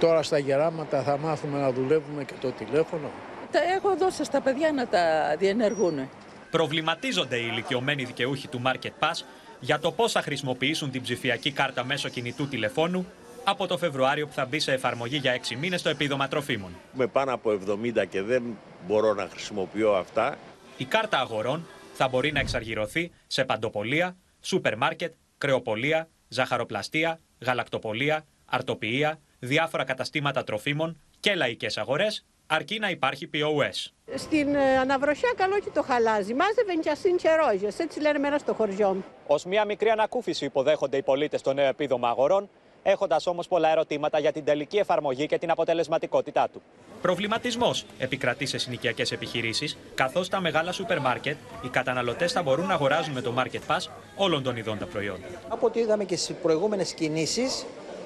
[0.00, 3.10] Τώρα στα γεράματα θα μάθουμε να δουλεύουμε και το τηλέφωνο
[3.54, 6.08] τα έχω δώσει στα παιδιά να τα διενεργούν.
[6.50, 9.24] Προβληματίζονται οι ηλικιωμένοι δικαιούχοι του Market Pass
[9.60, 13.06] για το πώς θα χρησιμοποιήσουν την ψηφιακή κάρτα μέσω κινητού τηλεφώνου
[13.44, 16.70] από το Φεβρουάριο που θα μπει σε εφαρμογή για 6 μήνες το επίδομα τροφίμων.
[16.92, 17.58] Με πάνω από
[17.94, 20.38] 70 και δεν μπορώ να χρησιμοποιώ αυτά.
[20.76, 29.20] Η κάρτα αγορών θα μπορεί να εξαργυρωθεί σε παντοπολία, σούπερ μάρκετ, κρεοπολία, ζαχαροπλαστεία, γαλακτοπολία, αρτοποιία,
[29.38, 33.92] διάφορα καταστήματα τροφίμων και λαϊκές αγορές αρκεί να υπάρχει POS.
[34.14, 36.34] Στην ε, αναβροχιά καλό και το χαλάζει.
[36.34, 39.04] Μάζευε και ασύν και ρόζες, έτσι λένε μέρα στο χωριό μου.
[39.26, 42.48] Ω μια μικρή ανακούφιση υποδέχονται οι πολίτες το νέο επίδομα αγορών,
[42.82, 46.62] έχοντας όμως πολλά ερωτήματα για την τελική εφαρμογή και την αποτελεσματικότητά του.
[47.02, 52.74] Προβληματισμός επικρατεί σε συνοικιακές επιχειρήσεις, καθώς τα μεγάλα σούπερ μάρκετ, οι καταναλωτές θα μπορούν να
[52.74, 55.26] αγοράζουν με το Market Pass όλων των ειδών τα προϊόντα.
[55.48, 57.64] Από ό,τι είδαμε και στις προηγούμενες κινήσεις,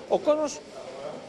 [0.08, 0.58] ο κόσμος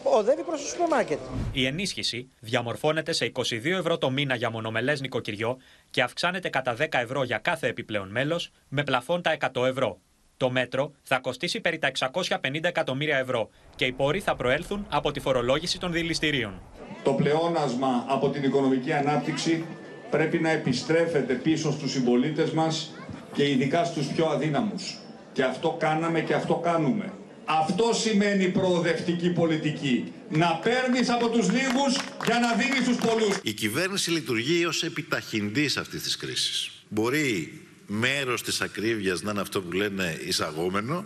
[0.04, 1.20] οδεύει προς το σούπερ μάρκετ.
[1.52, 5.58] Η ενίσχυση διαμορφώνεται σε 22 ευρώ το μήνα για μονομελές νοικοκυριό
[5.89, 10.00] και αυξάνεται κατά 10 ευρώ για κάθε επιπλέον μέλος, με πλαφόν τα 100 ευρώ.
[10.38, 15.12] Το μέτρο θα κοστίσει περί τα 650 εκατομμύρια ευρώ και οι πόροι θα προέλθουν από
[15.12, 16.62] τη φορολόγηση των δηληστηρίων.
[17.04, 19.66] Το πλεόνασμα από την οικονομική ανάπτυξη
[20.10, 22.91] πρέπει να επιστρέφεται πίσω στους συμπολίτες μας
[23.34, 24.97] και ειδικά στους πιο αδύναμους.
[25.34, 27.14] Και αυτό κάναμε και αυτό κάνουμε.
[27.52, 30.14] Αυτό σημαίνει προοδευτική πολιτική.
[30.30, 31.95] Να παίρνεις από τους λίγους
[32.26, 33.39] για να δίνεις στους πολλούς.
[33.43, 36.72] Η κυβέρνηση λειτουργεί ως επιταχυντής αυτής της κρίσης.
[36.89, 41.06] Μπορεί μέρος της ακρίβειας να είναι αυτό που λένε εισαγόμενο,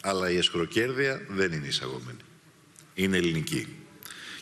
[0.00, 2.18] αλλά η εσχροκέρδεια δεν είναι εισαγόμενη.
[2.94, 3.66] Είναι ελληνική.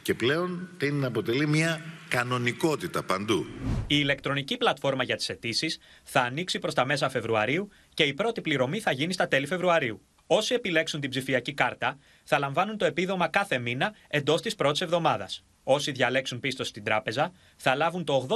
[0.03, 3.47] Και πλέον είναι να αποτελεί μια κανονικότητα παντού.
[3.87, 8.41] Η ηλεκτρονική πλατφόρμα για τις αιτήσεις θα ανοίξει προς τα μέσα Φεβρουαρίου και η πρώτη
[8.41, 10.01] πληρωμή θα γίνει στα τέλη Φεβρουαρίου.
[10.35, 15.45] Όσοι επιλέξουν την ψηφιακή κάρτα θα λαμβάνουν το επίδομα κάθε μήνα εντός της πρώτης εβδομάδας.
[15.65, 18.27] Όσοι διαλέξουν πίστοση στην τράπεζα θα λάβουν το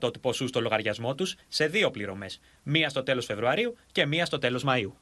[0.00, 4.26] 80% του ποσού στο λογαριασμό τους σε δύο πληρωμές, μία στο τέλος Φεβρουαρίου και μία
[4.26, 4.92] στο τέλος Μαΐου.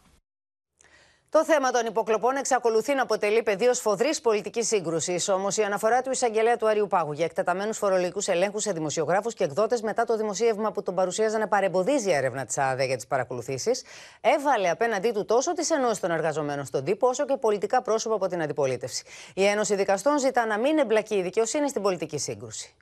[1.31, 5.29] Το θέμα των υποκλοπών εξακολουθεί να αποτελεί πεδίο σφοδρής πολιτικής σύγκρουσης.
[5.29, 9.45] Όμως η αναφορά του εισαγγελέα του Αριού Πάγου για εκτεταμένους φορολογικούς ελέγχους σε δημοσιογράφους και
[9.45, 13.07] εκδότες μετά το δημοσίευμα που τον παρουσίαζαν να παρεμποδίζει η έρευνα της ΑΔΕ για τις
[13.07, 13.85] παρακολουθήσεις,
[14.21, 18.27] έβαλε απέναντί του τόσο τις ενώσεις των εργαζομένων στον τύπο, όσο και πολιτικά πρόσωπα από
[18.27, 19.03] την αντιπολίτευση.
[19.35, 22.75] Η Ένωση Δικαστών ζητά να μην εμπλακεί η δικαιοσύνη στην πολιτική σύγκρουση.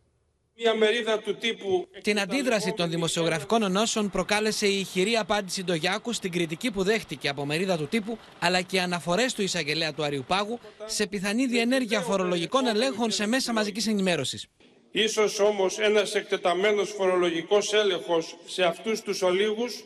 [0.59, 1.88] Μια μερίδα του τύπου.
[2.02, 7.44] Την αντίδραση των δημοσιογραφικών ενώσεων προκάλεσε η ηχηρή απάντηση Ντογιάκου στην κριτική που δέχτηκε από
[7.46, 13.11] μερίδα του τύπου, αλλά και αναφορές του εισαγγελέα του Αριουπάγου σε πιθανή διενέργεια φορολογικών ελέγχων
[13.11, 14.46] σε μέσα μαζικής ενημέρωσης.
[14.90, 19.84] Ίσως όμως ένας εκτεταμένος φορολογικός έλεγχος σε αυτούς τους ολίγους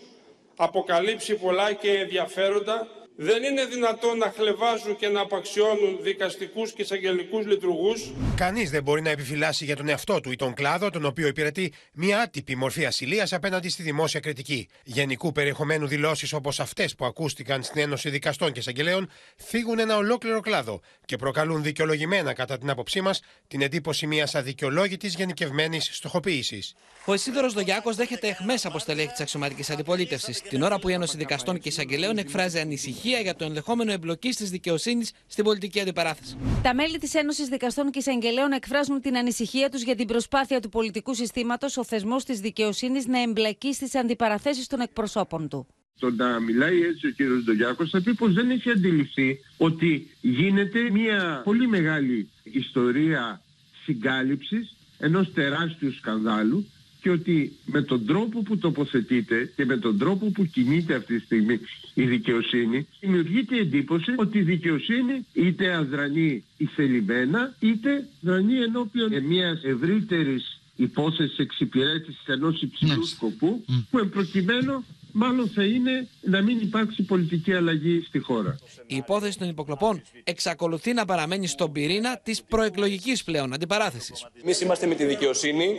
[0.57, 2.87] αποκαλύψει πολλά και ενδιαφέροντα
[3.23, 8.13] δεν είναι δυνατόν να χλεβάζουν και να απαξιώνουν δικαστικούς και εισαγγελικούς λειτουργούς.
[8.37, 11.73] Κανείς δεν μπορεί να επιφυλάσει για τον εαυτό του ή τον κλάδο, τον οποίο υπηρετεί
[11.93, 14.69] μια άτυπη μορφή ασυλίας απέναντι στη δημόσια κριτική.
[14.85, 20.41] Γενικού περιεχομένου δηλώσεις όπως αυτές που ακούστηκαν στην Ένωση Δικαστών και Εισαγγελέων θίγουν ένα ολόκληρο
[20.41, 26.75] κλάδο και προκαλούν δικαιολογημένα, κατά την άποψή μας, την εντύπωση μιας αδικαιολόγητης γενικευμένης στοχοποίησης.
[27.05, 31.17] Ο Ισίδωρος Δογιάκος δέχεται εχμές από στελέχη της αξιωματικής αντιπολίτευσης, την ώρα που η Ένωση
[31.17, 36.37] Δικαστών και Εισαγγελέων εκφράζει ανησυχία για το ενδεχόμενο εμπλοκή της δικαιοσύνης στην πολιτική αντιπαράθεση.
[36.63, 40.69] Τα μέλη της Ένωσης Δικαστών και Εισαγγελέων εκφράζουν την ανησυχία τους για την προσπάθεια του
[40.69, 45.67] πολιτικού συστήματος ο θεσμός της δικαιοσύνης να εμπλακεί στις αντιπαραθέσεις των εκπροσώπων του.
[45.99, 50.91] Το να μιλάει έτσι ο κύριος Ντογιάκος θα πει πως δεν έχει αντιληφθεί ότι γίνεται
[50.91, 53.43] μια πολύ μεγάλη ιστορία
[53.85, 56.67] συγκάλυψης ενός τεράστιου σκανδάλου
[57.01, 61.25] και ότι με τον τρόπο που τοποθετείται και με τον τρόπο που κινείται αυτή τη
[61.25, 61.61] στιγμή
[61.95, 69.63] η δικαιοσύνη δημιουργείται η εντύπωση ότι η δικαιοσύνη είτε αδρανεί ηθελημένα είτε δρανεί ενώπιον μιας
[69.65, 77.55] ευρύτερης υπόθεσης εξυπηρέτησης ενός υψηλού σκοπού που εμπροκειμένου μάλλον θα είναι να μην υπάρξει πολιτική
[77.55, 78.59] αλλαγή στη χώρα.
[78.87, 84.27] Η υπόθεση των υποκλοπών εξακολουθεί να παραμένει στον πυρήνα της προεκλογικής πλέον αντιπαράθεσης.
[84.43, 85.77] Εμείς είμαστε με τη δικαιοσύνη,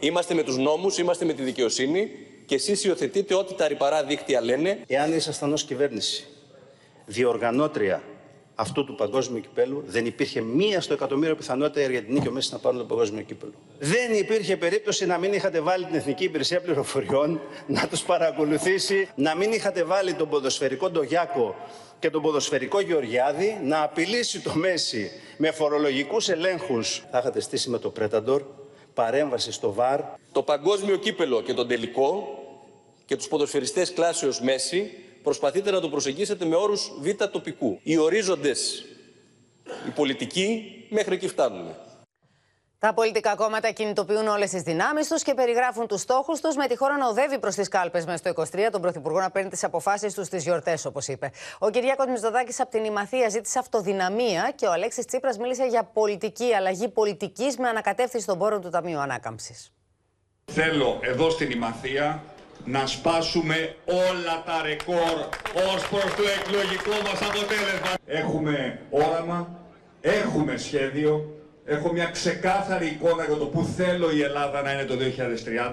[0.00, 2.08] είμαστε με τους νόμους, είμαστε με τη δικαιοσύνη
[2.46, 4.78] και εσείς υιοθετείτε ό,τι τα ρηπαρά δίκτυα λένε.
[4.86, 6.24] Εάν ήσασταν ως κυβέρνηση
[7.06, 8.02] διοργανώτρια
[8.54, 12.52] αυτού του παγκόσμιου κυπέλου, δεν υπήρχε μία στο εκατομμύριο πιθανότητα οι Αργεντινοί και ο Μέσης
[12.52, 13.52] να πάρουν το παγκόσμιο κύπελο.
[13.78, 19.34] Δεν υπήρχε περίπτωση να μην είχατε βάλει την Εθνική Υπηρεσία Πληροφοριών να τους παρακολουθήσει, να
[19.34, 21.54] μην είχατε βάλει τον ποδοσφαιρικό Ντογιάκο
[21.98, 27.02] και τον ποδοσφαιρικό Γεωργιάδη να απειλήσει το Μέση με φορολογικούς ελέγχους.
[27.10, 28.42] Θα είχατε στήσει με το Πρέταντορ
[28.94, 30.00] παρέμβαση στο ΒΑΡ.
[30.32, 32.38] Το παγκόσμιο κύπελο και τον τελικό
[33.06, 34.90] και τους ποδοσφαιριστές κλάσεως Μέση
[35.24, 37.78] προσπαθείτε να το προσεγγίσετε με όρους β' τοπικού.
[37.82, 38.84] Οι ορίζοντες,
[39.86, 41.66] οι πολιτικοί, μέχρι εκεί φτάνουν.
[42.78, 46.76] Τα πολιτικά κόμματα κινητοποιούν όλες τις δυνάμεις τους και περιγράφουν τους στόχους τους με τη
[46.76, 50.14] χώρα να οδεύει προς τις κάλπες μες στο 23, τον Πρωθυπουργό να παίρνει τις αποφάσεις
[50.14, 51.30] τους στις γιορτές, όπως είπε.
[51.58, 56.54] Ο Κυριάκος Μισδοδάκη από την Ημαθία ζήτησε αυτοδυναμία και ο Αλέξης Τσίπρας μίλησε για πολιτική
[56.54, 59.72] αλλαγή πολιτικής με ανακατεύθυνση των πόρων του Ταμείου Ανάκαμψης.
[60.52, 62.22] Θέλω εδώ στην Ημαθία
[62.64, 65.16] να σπάσουμε όλα τα ρεκόρ
[65.74, 67.92] ως προς το εκλογικό μας αποτέλεσμα.
[68.06, 69.58] Έχουμε όραμα,
[70.00, 71.34] έχουμε σχέδιο,
[71.64, 74.94] έχω μια ξεκάθαρη εικόνα για το που θέλω η Ελλάδα να είναι το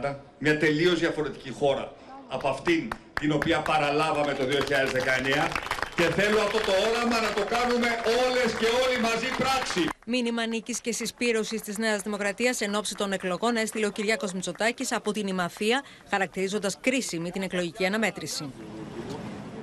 [0.03, 1.91] 2030, μια τελείως διαφορετική χώρα
[2.27, 2.87] από αυτήν
[3.19, 5.47] την οποία παραλάβαμε το 2019
[5.95, 7.87] και θέλω αυτό το όραμα να το κάνουμε
[8.23, 9.90] όλες και όλοι μαζί πράξη.
[10.05, 14.91] Μήνυμα νίκης και συσπήρωσης της Νέας Δημοκρατίας εν ώψη των εκλογών έστειλε ο Κυριάκος Μητσοτάκης
[14.91, 18.51] από την Ημαθία, χαρακτηρίζοντας κρίσιμη την εκλογική αναμέτρηση.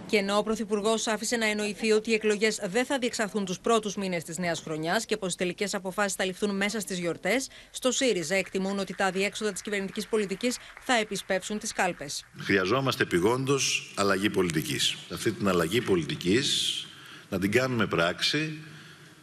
[0.06, 3.96] Και ενώ ο Πρωθυπουργός άφησε να εννοηθεί ότι οι εκλογές δεν θα διεξαχθούν τους πρώτους
[3.96, 7.90] μήνες της νέας χρονιάς και πως οι τελικές αποφάσεις θα ληφθούν μέσα στις γιορτές, στο
[7.90, 12.24] ΣΥΡΙΖΑ εκτιμούν ότι τα αδιέξοδα της κυβερνητικής πολιτικής θα επισπεύσουν τις κάλπες.
[12.38, 14.96] Χρειαζόμαστε επιγόντως αλλαγή πολιτικής.
[15.12, 16.86] Αυτή την αλλαγή πολιτικής
[17.28, 18.58] να την κάνουμε πράξη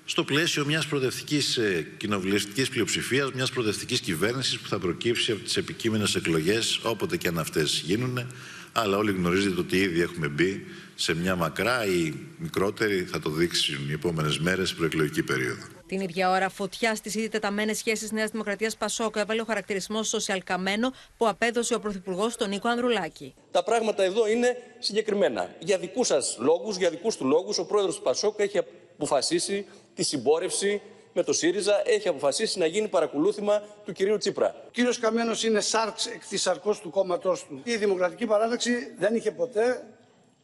[0.05, 5.57] στο πλαίσιο μιας προοδευτικής ε, κοινοβουλευτικής πλειοψηφίας, μιας προοδευτικής κυβέρνησης που θα προκύψει από τις
[5.57, 8.31] επικείμενες εκλογές, όποτε και αν αυτές γίνουν.
[8.73, 13.89] Αλλά όλοι γνωρίζετε ότι ήδη έχουμε μπει σε μια μακρά ή μικρότερη, θα το δείξουν
[13.89, 15.63] οι επόμενες μέρες, προεκλογική περίοδο.
[15.87, 20.39] Την ίδια ώρα, φωτιά στις ήδη τεταμένες σχέσεις Νέας Δημοκρατίας Πασόκο έβαλε ο χαρακτηρισμός social
[20.43, 23.33] καμένο που απέδωσε ο Πρωθυπουργός τον Νίκο Ανδρουλάκη.
[23.51, 25.55] Τα πράγματα εδώ είναι συγκεκριμένα.
[25.59, 28.57] Για δικούς σας λόγους, για δικούς του λόγους, ο πρόεδρος του Πασόκ έχει
[28.97, 29.65] αποφασίσει
[29.95, 30.81] τη συμπόρευση
[31.13, 34.55] με το ΣΥΡΙΖΑ έχει αποφασίσει να γίνει παρακολούθημα του κυρίου Τσίπρα.
[34.67, 37.61] Ο κύριος Καμένος είναι σάρξ εκ της σαρκός του κόμματός του.
[37.63, 39.87] Η Δημοκρατική Παράταξη δεν είχε ποτέ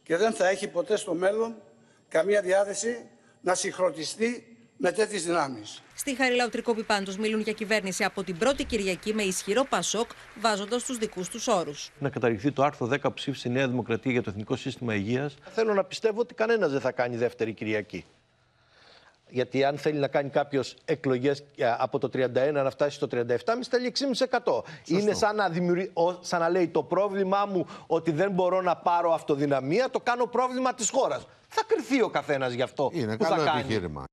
[0.02, 1.54] και δεν θα έχει ποτέ στο μέλλον
[2.08, 3.08] καμία διάθεση
[3.40, 5.82] να συγχρονιστεί με τέτοιες δυνάμεις.
[5.94, 10.84] Στη Χαριλάου Τρικόπη πάντως μιλούν για κυβέρνηση από την πρώτη Κυριακή με ισχυρό Πασόκ, βάζοντας
[10.84, 11.90] τους δικούς τους όρους.
[11.98, 15.34] Να καταργηθεί το άρθρο 10 που ψήφισε η Νέα Δημοκρατία για το Εθνικό Σύστημα Υγείας.
[15.50, 18.04] Θέλω να πιστεύω ότι κανένας δεν θα κάνει δεύτερη Κυριακή.
[19.32, 21.44] Γιατί αν θέλει να κάνει κάποιος εκλογές
[21.78, 23.16] από το 31 να φτάσει στο 37,
[23.56, 23.90] μη στέλνει
[24.44, 24.62] 6,5%.
[24.84, 29.12] Είναι σαν να, δημιουργεί, σαν να λέει το πρόβλημά μου ότι δεν μπορώ να πάρω
[29.12, 31.26] αυτοδυναμία, το κάνω πρόβλημα της χώρας.
[31.48, 33.60] Θα κρυθεί ο καθένας γι' αυτό Είναι που καλό θα κάνει.
[33.60, 34.04] επιχείρημα.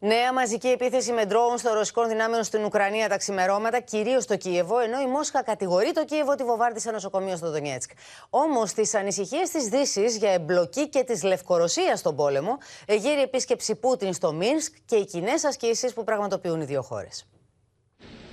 [0.00, 4.78] Νέα μαζική επίθεση με ντρόουν των ρωσικών δυνάμεων στην Ουκρανία τα ξημερώματα, κυρίως στο Κίεβο,
[4.78, 7.90] ενώ η Μόσχα κατηγορεί το Κίεβο ότι βομβάρδισε νοσοκομείο στο Δονιέτσκ.
[8.30, 14.12] Όμως, τις ανησυχίες της Δύσης για εμπλοκή και της Λευκορωσίας στον πόλεμο, γύρει επίσκεψη Πούτιν
[14.12, 17.26] στο Μίνσκ και οι κοινές ασκήσεις που πραγματοποιούν οι δύο χώρες.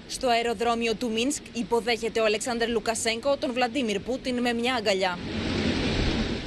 [0.08, 5.18] Στο αεροδρόμιο του Μίνσκ υποδέχεται ο Αλεξάνδρ Λουκασέγκο τον Βλαντίμιρ Πούτιν με μια αγκαλιά.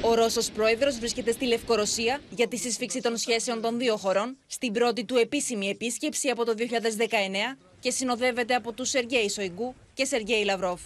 [0.00, 4.72] Ο Ρώσος πρόεδρος βρίσκεται στη Λευκορωσία για τη συσφίξη των σχέσεων των δύο χωρών στην
[4.72, 6.62] πρώτη του επίσημη επίσκεψη από το 2019
[7.80, 10.80] και συνοδεύεται από τους Σεργέη Σοϊγκού και Σεργέη Λαυρόφ.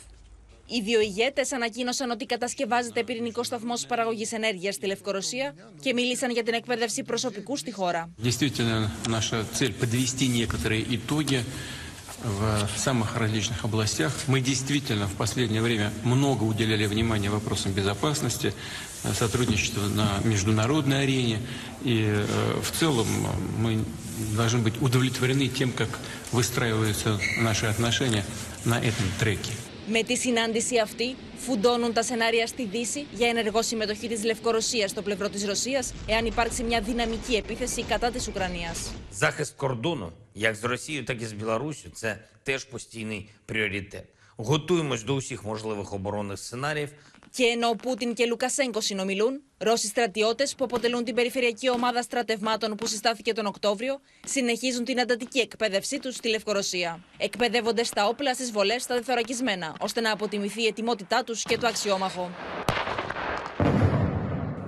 [0.66, 6.42] Οι δύο ηγέτες ανακοίνωσαν ότι κατασκευάζεται πυρηνικό σταθμό παραγωγής ενέργειας στη Λευκορωσία και μίλησαν για
[6.42, 8.10] την εκπαίδευση προσωπικού στη χώρα.
[12.24, 14.12] в самых различных областях.
[14.26, 18.52] Мы действительно в последнее время много уделяли внимания вопросам безопасности,
[19.14, 21.40] сотрудничества на международной арене.
[21.84, 22.24] И
[22.62, 23.06] в целом
[23.58, 23.84] мы
[24.36, 25.88] должны быть удовлетворены тем, как
[26.32, 28.24] выстраиваются наши отношения
[28.64, 29.52] на этом треке.
[29.90, 35.02] Με τη συνάντηση αυτή, φουντώνουν τα σενάρια στη Δύση για ενεργό συμμετοχή τη Λευκορωσία στο
[35.02, 38.74] πλευρό τη Ρωσία, εάν υπάρξει μια δυναμική επίθεση κατά τη Ουκρανία.
[39.12, 44.04] Захист кордону, як з Росією, так і з Білоруссю, це теж постійний пріоритет.
[44.36, 46.88] Готуємось до усіх можливих оборонних сценаріїв.
[47.35, 52.75] Και ενώ ο Πούτιν και Λουκασέγκο συνομιλούν, Ρώσοι στρατιώτες που αποτελούν την περιφερειακή ομάδα στρατευμάτων
[52.75, 57.03] που συστάθηκε τον Οκτώβριο συνεχίζουν την αντατική εκπαίδευσή τους στη Λευκορωσία.
[57.17, 61.67] Εκπαιδεύονται στα όπλα, στις βολές, στα δεθωρακισμένα, ώστε να αποτιμηθεί η ετοιμότητά τους και το
[61.67, 62.31] αξιόμαχο.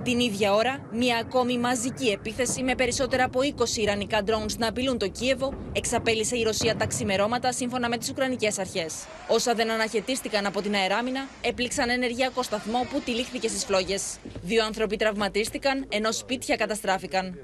[0.06, 4.98] Την ίδια ώρα, μια ακόμη μαζική επίθεση με περισσότερα από 20 Ιρανικά drones να απειλούν
[4.98, 9.06] το Κίεβο εξαπέλυσε η Ρωσία τα ξημερώματα σύμφωνα με τις Ουκρανικές αρχές.
[9.28, 14.16] Όσα δεν αναχαιτίστηκαν από την αεράμινα, έπληξαν ενεργειακό σταθμό που τυλίχθηκε στις φλόγες.
[14.42, 17.38] Δύο άνθρωποι τραυματίστηκαν, ενώ σπίτια καταστράφηκαν.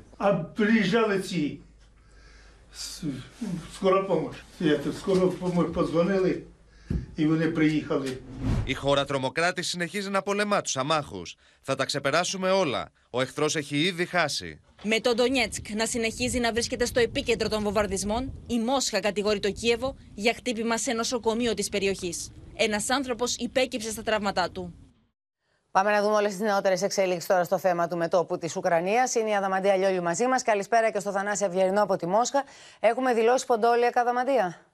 [7.14, 7.26] Οι
[8.64, 11.36] Η χώρα τρομοκράτης συνεχίζει να πολεμά τους αμάχους.
[11.60, 12.90] Θα τα ξεπεράσουμε όλα.
[13.10, 14.60] Ο εχθρός έχει ήδη χάσει.
[14.82, 19.50] Με τον Ντονιέτσκ να συνεχίζει να βρίσκεται στο επίκεντρο των βομβαρδισμών, η Μόσχα κατηγορεί το
[19.50, 22.30] Κίεβο για χτύπημα σε νοσοκομείο της περιοχής.
[22.56, 24.74] Ένας άνθρωπος υπέκυψε στα τραύματά του.
[25.70, 29.14] Πάμε να δούμε όλες τις νεότερες εξέλιξει τώρα στο θέμα του μετόπου της Ουκρανίας.
[29.14, 30.42] Είναι η Αδαμαντία Λιόλιου μαζί μας.
[30.42, 32.44] Καλησπέρα και στο Θανάση Αυγερινό από τη Μόσχα.
[32.80, 34.71] Έχουμε δηλώσεις ποντόλια, Καδαμαντία.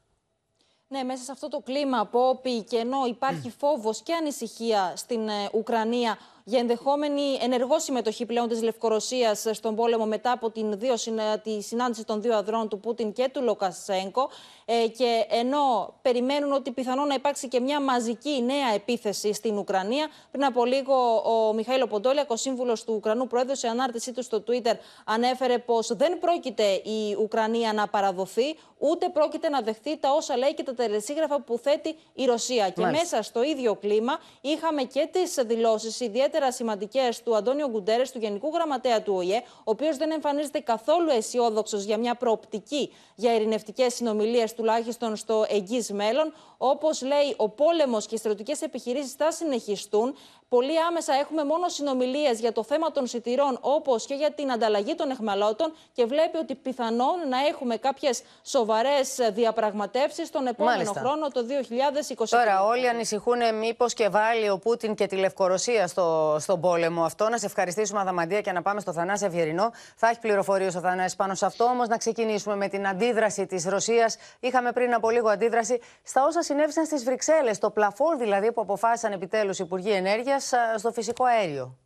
[0.91, 5.49] Ναι, μέσα σε αυτό το κλίμα, Πόπι, και ενώ υπάρχει φόβος και ανησυχία στην ε,
[5.53, 10.95] Ουκρανία για ενδεχόμενη ενεργό συμμετοχή πλέον της Λευκορωσίας στον πόλεμο μετά από την δύο,
[11.43, 14.28] τη συνάντηση των δύο αδρών του Πούτιν και του Λοκασέγκο.
[14.71, 20.07] Ε, και ενώ περιμένουν ότι πιθανόν να υπάρξει και μια μαζική νέα επίθεση στην Ουκρανία,
[20.31, 24.45] πριν από λίγο ο Μιχαήλ Ποντόλιακ, ο σύμβουλος του Ουκρανού Πρόεδρου, σε ανάρτησή του στο
[24.47, 30.37] Twitter, ανέφερε πως δεν πρόκειται η Ουκρανία να παραδοθεί, ούτε πρόκειται να δεχθεί τα όσα
[30.37, 32.71] λέει και τα τελεσίγραφα που θέτει η Ρωσία.
[32.71, 38.03] Και μέσα στο ίδιο κλίμα είχαμε και τις δηλώσεις, ιδιαίτερα ιδιαίτερα σημαντικές του Αντώνιο Γκουντέρε,
[38.12, 43.35] του Γενικού Γραμματέα του ΟΗΕ, ο οποίος δεν εμφανίζεται καθόλου αισιόδοξος για μια προοπτική για
[43.35, 46.33] ειρηνευτικές συνομιλίες, τουλάχιστον στο εγγύς μέλλον.
[46.59, 50.15] Όπως λέει, ο πόλεμος και οι στρατιωτικές επιχειρήσεις θα συνεχιστούν.
[50.49, 54.95] Πολύ άμεσα έχουμε μόνο συνομιλίες για το θέμα των σιτηρών, όπως και για την ανταλλαγή
[54.95, 61.01] των εχμαλώτων, και βλέπει ότι πιθανόν να έχουμε κάποιες σοβαρές διαπραγματεύσεις τον επόμενο Μάλιστα.
[61.01, 62.25] χρόνο, το 2020.
[62.29, 67.29] Τώρα, όλοι ανησυχούν μήπως και βάλει ο Πούτιν και τη Λευκορωσία στο, στον πόλεμο αυτό.
[67.29, 69.73] Να σε ευχαριστήσουμε, Αδαμαντία, και να πάμε στο Θανάση Ευγερινό.
[69.97, 71.65] Θα έχει πληροφορίες ο Θανάσης πάνω σε αυτό.
[71.65, 74.17] Όμως, να ξεκινήσουμε με την αντίδραση της Ρωσίας.
[74.41, 77.59] Είχαμε πριν από λίγο αντίδραση στα όσα συνέβησαν στις Βρυξέλλες.
[77.59, 80.38] Το πλαφόν δηλαδή που αποφάσισαν επιτέλους οι Υπουργοί Ενέργειας
[80.76, 81.78] στο φυσικό αέριο.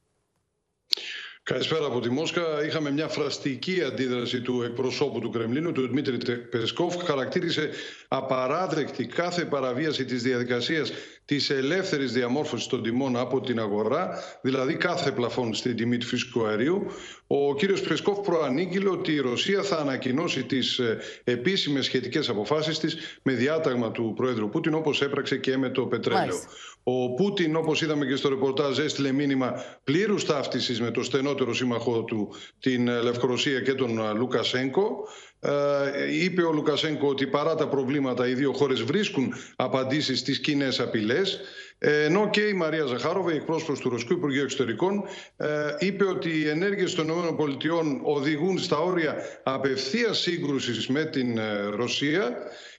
[1.45, 2.65] Καλησπέρα από τη Μόσχα.
[2.65, 7.05] Είχαμε μια φραστική αντίδραση του εκπροσώπου του Κρεμλίνου, του Δημήτρη Πεσκόφ.
[7.05, 7.71] Χαρακτήρισε
[8.09, 10.93] απαράδεκτη κάθε παραβίαση της διαδικασίας
[11.33, 16.47] της ελεύθερης διαμόρφωσης των τιμών από την αγορά, δηλαδή κάθε πλαφόν στην τιμή του φυσικού
[16.47, 16.87] αερίου.
[17.27, 22.97] Ο κύριος Πεσκόφ προανήγγειλε ότι η Ρωσία θα ανακοινώσει τις ε, επίσημες σχετικές αποφάσεις της
[23.23, 26.39] με διάταγμα του Πρόεδρου Πούτιν, όπως έπραξε και με το πετρέλαιο.
[26.83, 32.05] Ο Πούτιν, όπως είδαμε και στο ρεπορτάζ, έστειλε μήνυμα πλήρους ταύτισης με το στενότερο σύμμαχό
[32.05, 35.09] του, την Λευκορωσία και τον Λουκασέγκο.
[35.45, 40.69] Ε, είπε ο Λουκασέγκο ότι παρά τα προβλήματα οι δύο χώρες βρίσκουν απαντήσεις στις κοινέ
[40.79, 41.41] απειλές.
[41.79, 45.05] Ενώ και η Μαρία Ζαχάροβα, η εκπρόσωπος του Ρωσικού Υπουργείου Εξωτερικών,
[45.37, 45.47] ε,
[45.79, 52.33] είπε ότι οι ενέργειες των ΗΠΑ οδηγούν στα όρια απευθείας σύγκρουσης με την ε, Ρωσία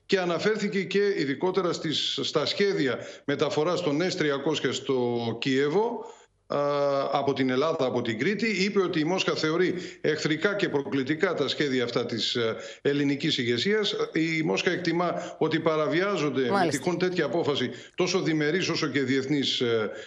[0.06, 6.06] και αναφέρθηκε και ειδικότερα στις, στα σχέδια μεταφοράς των S-300 στο Κίεβο
[7.12, 8.64] από την Ελλάδα, από την Κρήτη.
[8.64, 12.38] Είπε ότι η Μόσχα θεωρεί εχθρικά και προκλητικά τα σχέδια αυτά της
[12.82, 13.96] ελληνικής ηγεσίας.
[14.14, 16.64] Η Μόσχα εκτιμά ότι παραβιάζονται Μάλιστα.
[16.66, 19.62] με τυχόν τέτοια απόφαση τόσο διμερείς όσο και διεθνείς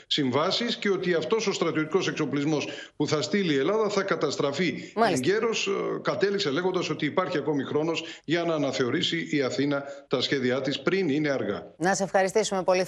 [0.07, 5.69] συμβάσεις και ότι αυτός ο στρατιωτικός εξοπλισμός που θα στείλει η Ελλάδα θα καταστραφεί εγκαίρως.
[6.03, 11.09] Κατέληξε λέγοντας ότι υπάρχει ακόμη χρόνος για να αναθεωρήσει η Αθήνα τα σχέδιά της πριν
[11.09, 11.75] είναι αργά.
[11.77, 12.87] Να σε ευχαριστήσουμε πολύ,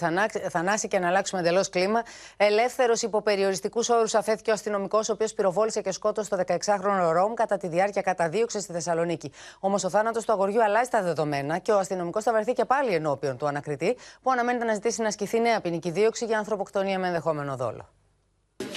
[0.50, 2.02] Θανάση, και να αλλάξουμε εντελώς κλίμα.
[2.36, 7.34] Ελεύθερος υπό περιοριστικούς όρους αφέθηκε ο αστυνομικός, ο οποίος πυροβόλησε και σκότωσε το 16χρονο Ρώμ
[7.34, 9.32] κατά τη διάρκεια καταδίωξης στη Θεσσαλονίκη.
[9.60, 12.94] Όμως ο θάνατος του αγοριού αλλάζει τα δεδομένα και ο αστυνομικός θα βρεθεί και πάλι
[12.94, 17.06] ενώπιον του ανακριτή, που αναμένεται να ζητήσει να ασκηθεί νέα ποινική δίωξη για ανθρωποκτονία με
[17.06, 17.88] ενδεχόμενο δόλο.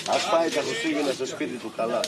[0.08, 2.00] Α πάει τα Χριστούγεννα στο σπίτι του καλά.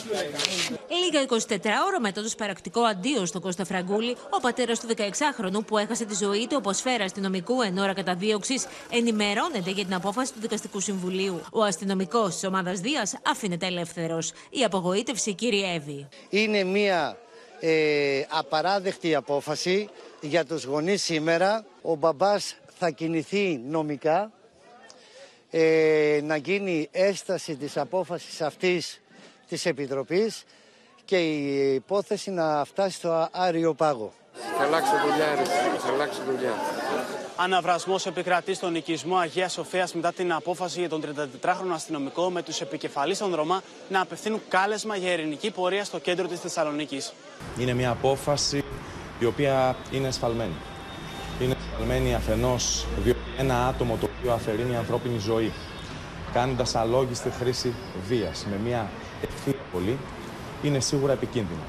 [0.88, 5.78] Λίγα 24 ώρα μετά το σπαρακτικό αντίο στον Κώστα Φραγκούλη, ο πατέρας του 16χρονου που
[5.78, 10.40] έχασε τη ζωή του όπως φέρα αστυνομικού εν ώρα καταδίωξης, ενημερώνεται για την απόφαση του
[10.40, 11.40] Δικαστικού Συμβουλίου.
[11.52, 14.32] Ο αστυνομικός της ομάδας Δίας αφήνεται ελεύθερος.
[14.50, 16.08] Η απογοήτευση κυριεύει.
[16.28, 17.16] Είναι μια
[17.60, 19.88] ε, απαράδεκτη απόφαση
[20.20, 21.64] για τους γονείς σήμερα.
[21.82, 24.32] Ο μπαμπάς θα κινηθεί νομικά
[25.56, 29.00] ε, να γίνει έσταση της απόφασης αυτής
[29.48, 30.44] της Επιτροπής
[31.04, 34.12] και η υπόθεση να φτάσει στο Άριο Πάγο.
[34.58, 35.44] Θα αλλάξει δουλειά,
[35.78, 36.52] θα αλλάξει δουλειά.
[37.36, 42.60] Αναβρασμός επικρατεί στον οικισμό Αγίας Σοφίας μετά την απόφαση για τον 34χρονο αστυνομικό με τους
[42.60, 47.12] επικεφαλείς των Ρωμά να απευθύνουν κάλεσμα για ειρηνική πορεία στο κέντρο της Θεσσαλονίκης.
[47.58, 48.64] Είναι μια απόφαση
[49.18, 50.54] η οποία είναι εσφαλμένη.
[51.40, 55.52] Είναι εσφαλμένη αφενός διότι ένα άτομο το οποίο αφαιρεί μια ανθρώπινη ζωή,
[56.32, 57.74] κάνοντας αλόγιστη χρήση
[58.08, 58.90] βίας με μια
[59.22, 59.98] ευθύνη πολύ,
[60.62, 61.60] είναι σίγουρα επικίνδυνο.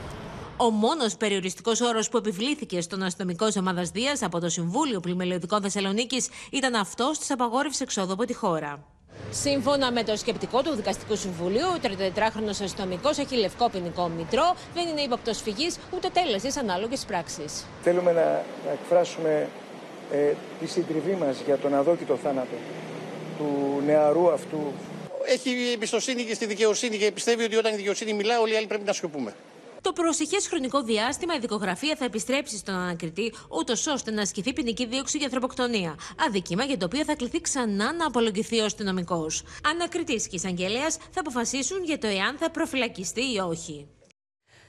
[0.57, 6.29] Ο μόνος περιοριστικός όρος που επιβλήθηκε στον αστυνομικό ομάδας Δίας από το Συμβούλιο Πλημελιωδικών Θεσσαλονίκης
[6.51, 8.83] ήταν αυτός της απαγόρευσης εξόδου από τη χώρα.
[9.31, 14.87] Σύμφωνα με το σκεπτικό του Δικαστικού Συμβουλίου, ο 34χρονο αστυνομικός έχει λευκό ποινικό μητρό, δεν
[14.87, 17.65] είναι ύποπτος φυγής ούτε τέλεσης ανάλογης πράξης.
[17.81, 18.23] Θέλουμε να,
[18.65, 19.49] να εκφράσουμε
[20.11, 22.55] ε, τη συντριβή μας για τον αδόκητο θάνατο
[23.37, 24.73] του νεαρού αυτού.
[25.25, 28.67] Έχει εμπιστοσύνη και στη δικαιοσύνη και πιστεύει ότι όταν η δικαιοσύνη μιλά, όλοι οι άλλοι
[28.67, 29.33] πρέπει να σιωπούμε.
[29.81, 34.85] Το προσεχές χρονικό διάστημα η δικογραφία θα επιστρέψει στον ανακριτή, ούτως ώστε να ασκηθεί ποινική
[34.85, 35.95] δίωξη για ανθρωποκτονία.
[36.27, 39.43] Αδίκημα για το οποίο θα κληθεί ξανά να απολογηθεί ο αστυνομικός.
[39.63, 43.87] Ανακριτής και εισαγγελέας θα αποφασίσουν για το εάν θα προφυλακιστεί ή όχι.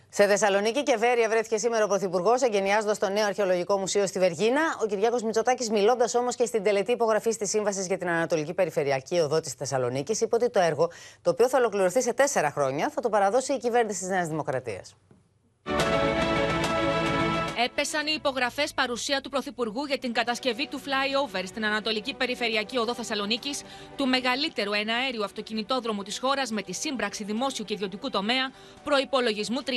[0.08, 4.60] Σε Θεσσαλονίκη και Βέρεια βρέθηκε σήμερα ο Πρωθυπουργός, εγκαινιάζοντας το νέο Αρχαιολογικό Μουσείο στη Βεργίνα.
[4.82, 9.18] Ο Κυριάκος Μητσοτάκης, μιλώντας όμως και στην τελετή υπογραφής της Σύμβασης για την Ανατολική Περιφερειακή
[9.18, 10.90] Οδό της Θεσσαλονίκης, είπε ότι το έργο,
[11.22, 14.96] το οποίο θα ολοκληρωθεί σε τέσσερα χρόνια, θα το παραδώσει η κυβέρνηση της Νέας Δημοκρατίας.
[17.64, 22.94] Έπεσαν οι υπογραφές παρουσία του Πρωθυπουργού για την κατασκευή του flyover στην Ανατολική Περιφερειακή Οδό
[22.94, 23.62] Θεσσαλονίκης,
[23.96, 28.52] του μεγαλύτερου εναέριου αυτοκινητόδρομου της χώρας με τη σύμπραξη δημόσιου και ιδιωτικού τομέα,
[28.84, 29.70] προπολογισμού 370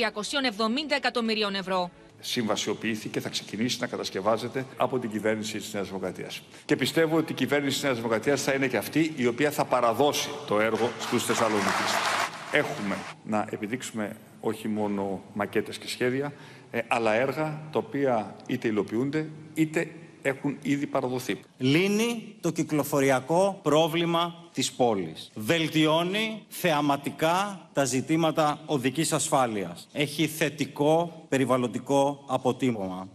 [0.96, 1.90] εκατομμυρίων ευρώ
[2.22, 6.42] συμβασιοποιήθηκε, θα ξεκινήσει να κατασκευάζεται από την κυβέρνηση της Νέας Δημοκρατίας.
[6.64, 9.64] Και πιστεύω ότι η κυβέρνηση της Νέας Δημοκρατίας θα είναι και αυτή η οποία θα
[9.64, 11.84] παραδώσει το έργο στους Θεσσαλονίκη.
[12.52, 16.32] Έχουμε να επιδείξουμε όχι μόνο μακέτες και σχέδια,
[16.70, 19.90] ε, αλλά έργα τα οποία είτε υλοποιούνται είτε
[20.22, 21.40] έχουν ήδη παραδοθεί.
[21.58, 25.30] Λύνει το κυκλοφοριακό πρόβλημα της πόλης.
[25.34, 29.88] Βελτιώνει θεαματικά τα ζητήματα οδικής ασφάλειας.
[29.92, 33.08] Έχει θετικό περιβαλλοντικό αποτίμωμα.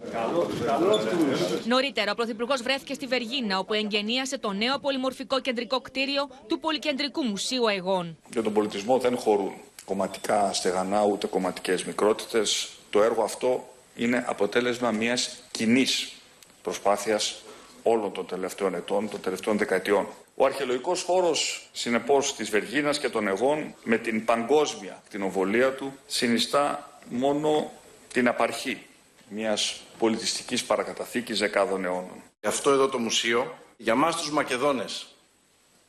[1.66, 7.24] Νωρίτερα, ο Πρωθυπουργός βρέθηκε στη Βεργίνα, όπου εγγενίασε το νέο πολυμορφικό κεντρικό κτίριο του Πολυκεντρικού
[7.24, 8.18] Μουσείου Αιγών.
[8.32, 9.51] Για τον πολιτισμό δεν χωρούν
[9.86, 12.70] κομματικά στεγανά ούτε κομματικές μικρότητες.
[12.96, 16.14] Το έργο αυτό είναι αποτέλεσμα μιας κοινής
[16.62, 17.41] προσπάθειας
[17.84, 20.08] όλων των τελευταίων ετών, των τελευταίων δεκαετιών.
[20.36, 27.00] Ο αρχαιολογικός χώρος, συνεπώς, της Βεργίνας και των Εγών, με την παγκόσμια κτηνοβολία του, συνιστά
[27.10, 27.72] μόνο
[28.14, 28.86] την απαρχή
[29.30, 32.24] μιας πολιτιστικής παρακαταθήκης δεκάδων αιώνων.
[32.43, 35.08] Αυτό εδώ το μουσείο, για μας τους Μακεδόνες,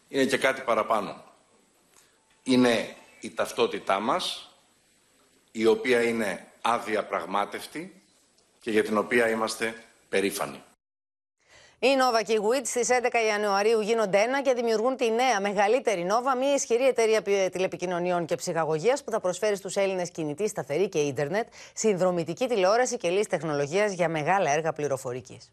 [0.08, 1.24] είναι και κάτι παραπάνω.
[2.42, 4.50] Είναι η ταυτότητά μας,
[5.52, 8.02] η οποία είναι αδιαπραγμάτευτη
[8.60, 9.74] και για την οποία είμαστε
[10.08, 10.62] περήφανοι.
[11.78, 12.92] Η Nova και η WIT στις 11
[13.28, 19.04] Ιανουαρίου γίνονται ένα και δημιουργούν τη νέα μεγαλύτερη Nova, μια ισχυρή εταιρεία τηλεπικοινωνιών και ψυχαγωγίας
[19.04, 24.08] που θα προσφέρει στους Έλληνες κινητή, σταθερή και ίντερνετ, συνδρομητική τηλεόραση και λύση τεχνολογίας για
[24.08, 25.52] μεγάλα έργα πληροφορικής.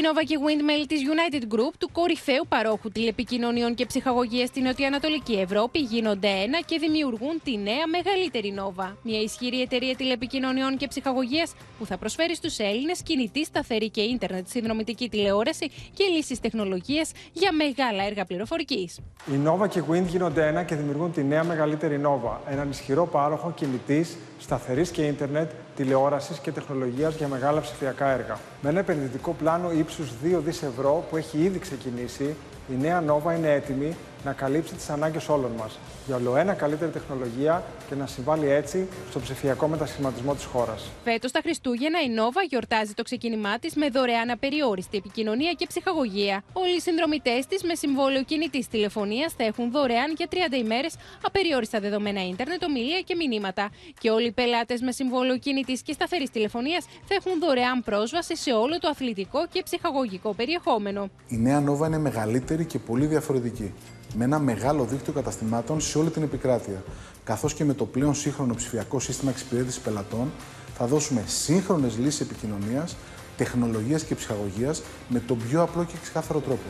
[0.00, 4.62] Η Η Nova και Windmill της United Group, του κορυφαίου παρόχου τηλεπικοινωνιών και ψυχαγωγίας στην
[4.62, 8.94] Νοτιοανατολική Ευρώπη, γίνονται ένα και δημιουργούν τη νέα μεγαλύτερη Nova.
[9.02, 14.48] Μια ισχυρή εταιρεία τηλεπικοινωνιών και ψυχαγωγίας που θα προσφέρει στους Έλληνες κινητή, σταθερή και ίντερνετ
[14.48, 18.98] συνδρομητική τηλεόραση και λύσεις τεχνολογίας για μεγάλα έργα πληροφορικής.
[19.26, 23.52] Η Nova και Wind γίνονται ένα και δημιουργούν τη νέα μεγαλύτερη Nova, έναν ισχυρό πάροχο
[23.56, 28.38] κινητής, σταθερής και ίντερνετ, τηλεόρασης και τεχνολογίας για μεγάλα ψηφιακά έργα.
[28.62, 32.34] Με ένα επενδυτικό πλάνο ύψους 2 δις ευρώ που έχει ήδη ξεκινήσει,
[32.70, 37.64] η νέα Nova είναι έτοιμη να καλύψει τις ανάγκες όλων μας για ολοένα καλύτερη τεχνολογία
[37.88, 40.90] και να συμβάλλει έτσι στο ψηφιακό μετασχηματισμό της χώρας.
[41.04, 46.42] Φέτος τα Χριστούγεννα η Nova γιορτάζει το ξεκίνημά της με δωρεάν απεριόριστη επικοινωνία και ψυχαγωγία.
[46.52, 51.80] Όλοι οι συνδρομητές της με συμβόλαιο κινητής τηλεφωνίας θα έχουν δωρεάν για 30 ημέρες απεριόριστα
[51.80, 53.70] δεδομένα ίντερνετ, ομιλία και μηνύματα.
[54.00, 58.52] Και όλοι οι πελάτες με συμβόλαιο κινητής και σταθερής τηλεφωνίας θα έχουν δωρεάν πρόσβαση σε
[58.52, 61.10] όλο το αθλητικό και ψυχαγωγικό περιεχόμενο.
[61.28, 63.72] Η νέα Nova είναι μεγαλύτερη και πολύ διαφορετική
[64.14, 66.82] με ένα μεγάλο δίκτυο καταστημάτων σε όλη την επικράτεια.
[67.24, 70.32] Καθώς και με το πλέον σύγχρονο ψηφιακό σύστημα εξυπηρέτησης πελατών,
[70.76, 72.96] θα δώσουμε σύγχρονες λύσεις επικοινωνίας,
[73.36, 76.62] τεχνολογίας και ψυχαγωγίας με τον πιο απλό και ξεκάθαρο τρόπο.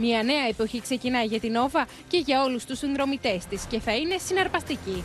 [0.00, 3.96] Μια νέα εποχή ξεκινάει για την Όβα και για όλους τους συνδρομητές της και θα
[3.96, 5.04] είναι συναρπαστική.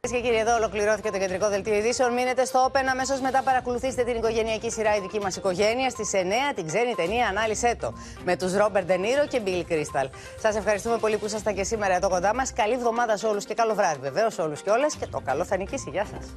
[0.00, 2.12] Κυρίες και κύριοι, εδώ ολοκληρώθηκε το κεντρικό δελτίο ειδήσεων.
[2.12, 3.42] Μείνετε στο Open αμέσως μετά.
[3.42, 7.92] Παρακολουθήστε την οικογενειακή σειρά Η δική μας οικογένεια στις 9 την ξένη ταινία Ανάλυσε το
[8.24, 10.08] με τους Ρόμπερ Ντενίρο και Μπιλ Κρίσταλ.
[10.38, 12.52] Σας ευχαριστούμε πολύ που ήσασταν και σήμερα εδώ κοντά μας.
[12.52, 14.94] Καλή εβδομάδα σε όλους και καλό βράδυ βεβαίως σε όλους και όλες.
[14.94, 15.90] Και το καλό θα νικήσει.
[15.90, 16.36] Γεια σας.